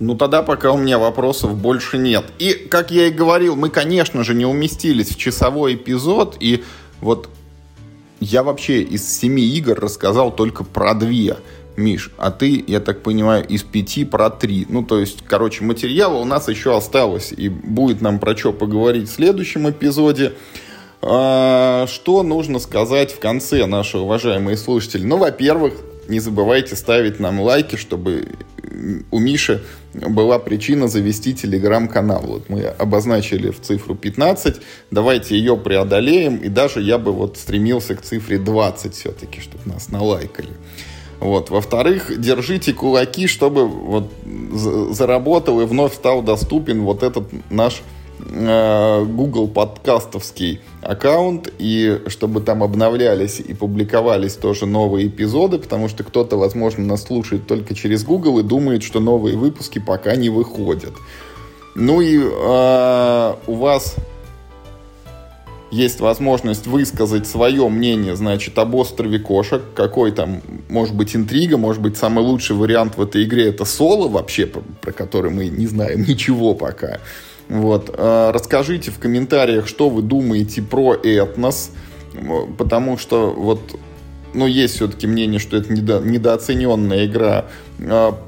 [0.00, 2.24] Ну, тогда пока у меня вопросов больше нет.
[2.40, 6.64] И, как я и говорил, мы, конечно же, не уместились в часовой эпизод, и
[7.00, 7.28] вот
[8.22, 11.36] я вообще из семи игр рассказал только про две.
[11.76, 14.66] Миш, а ты, я так понимаю, из пяти про три.
[14.68, 19.08] Ну, то есть, короче, материала у нас еще осталось, и будет нам про что поговорить
[19.08, 20.32] в следующем эпизоде.
[21.00, 25.04] А, что нужно сказать в конце, наши уважаемые слушатели?
[25.04, 25.74] Ну, во-первых,
[26.08, 28.28] не забывайте ставить нам лайки, чтобы
[29.10, 29.62] у Миши
[29.94, 32.22] была причина завести телеграм-канал.
[32.24, 34.56] Вот мы обозначили в цифру 15,
[34.90, 39.90] давайте ее преодолеем, и даже я бы вот стремился к цифре 20 все-таки, чтобы нас
[39.90, 40.50] налайкали.
[41.20, 41.50] Вот.
[41.50, 44.10] Во-вторых, держите кулаки, чтобы вот
[44.90, 52.62] заработал и вновь стал доступен вот этот наш э, Google подкастовский аккаунт, и чтобы там
[52.62, 58.38] обновлялись и публиковались тоже новые эпизоды, потому что кто-то, возможно, нас слушает только через Google
[58.38, 60.92] и думает, что новые выпуски пока не выходят.
[61.74, 63.96] Ну и э, у вас
[65.72, 71.80] есть возможность высказать свое мнение, значит, об острове кошек, какой там, может быть, интрига, может
[71.80, 76.02] быть, самый лучший вариант в этой игре это соло вообще, про который мы не знаем
[76.06, 76.98] ничего пока.
[77.52, 77.94] Вот.
[77.98, 81.72] А, расскажите в комментариях, что вы думаете про этнос,
[82.56, 83.60] потому что вот,
[84.32, 87.44] ну, есть все-таки мнение, что это недо, недооцененная игра.
[87.78, 88.18] А,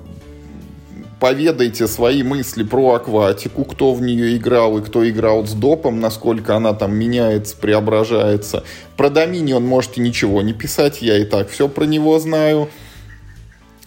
[1.20, 6.54] поведайте свои мысли про акватику, кто в нее играл и кто играл с допом, насколько
[6.54, 8.62] она там меняется, преображается.
[8.98, 12.68] Про Доминион можете ничего не писать, я и так все про него знаю.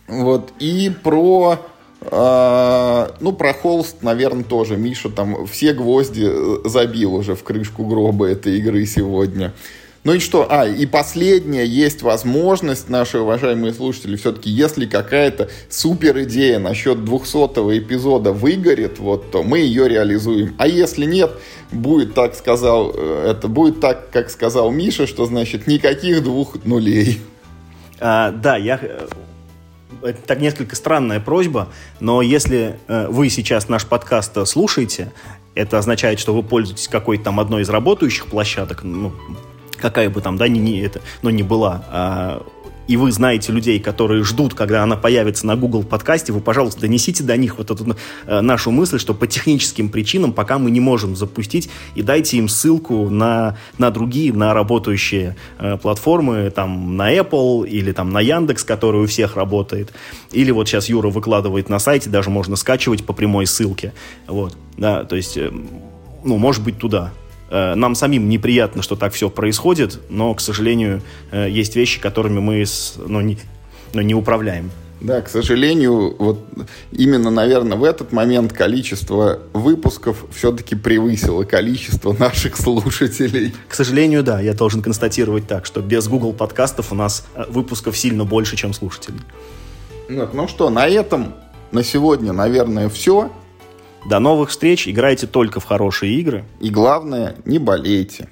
[0.08, 0.52] Вот.
[0.58, 1.60] И про...
[2.02, 4.78] Э, ну, про холст, наверное, тоже.
[4.78, 6.30] Миша там все гвозди
[6.68, 9.54] забил уже в крышку гроба этой игры сегодня.
[10.08, 10.48] Ну и что?
[10.50, 17.78] А, и последняя, есть возможность, наши уважаемые слушатели, все-таки, если какая-то супер идея насчет 200
[17.78, 20.56] эпизода выгорит, вот, то мы ее реализуем.
[20.60, 21.32] А если нет,
[21.74, 27.20] будет так сказал, э, это будет так, как сказал Миша, что значит никаких двух нулей.
[28.00, 29.08] А, да, я э,
[30.02, 31.70] это так несколько странная просьба,
[32.00, 35.12] но если э, вы сейчас наш подкаст слушаете,
[35.56, 39.14] это означает, что вы пользуетесь какой-то там одной из работающих площадок, ну,
[39.78, 42.46] какая бы там, да, не, не это, но не была, а,
[42.88, 47.24] и вы знаете людей, которые ждут, когда она появится на Google подкасте, вы, пожалуйста, донесите
[47.24, 47.96] до них вот эту
[48.26, 52.48] э, нашу мысль, что по техническим причинам пока мы не можем запустить, и дайте им
[52.48, 58.64] ссылку на, на другие, на работающие э, платформы, там, на Apple или там на Яндекс,
[58.64, 59.94] который у всех работает,
[60.32, 63.94] или вот сейчас Юра выкладывает на сайте, даже можно скачивать по прямой ссылке,
[64.28, 65.52] вот, да, то есть, э,
[66.24, 67.12] ну, может быть, туда.
[67.50, 71.02] Э, нам самим неприятно, что так все происходит, но, к сожалению,
[71.32, 72.66] э, есть вещи, которыми мы
[73.06, 73.38] ну, не,
[73.94, 74.72] ну, не управляем.
[75.00, 76.40] Да, к сожалению, вот
[76.92, 83.54] именно, наверное, в этот момент количество выпусков все-таки превысило количество наших слушателей.
[83.68, 87.96] К сожалению, да, я должен констатировать так, что без Google подкастов у нас э, выпусков
[87.98, 89.22] сильно больше, чем слушателей.
[90.10, 91.34] Вот, ну что, на этом
[91.72, 93.32] на сегодня, наверное, все.
[94.08, 94.88] До новых встреч.
[94.88, 96.46] Играйте только в хорошие игры.
[96.62, 98.30] И главное, не болейте.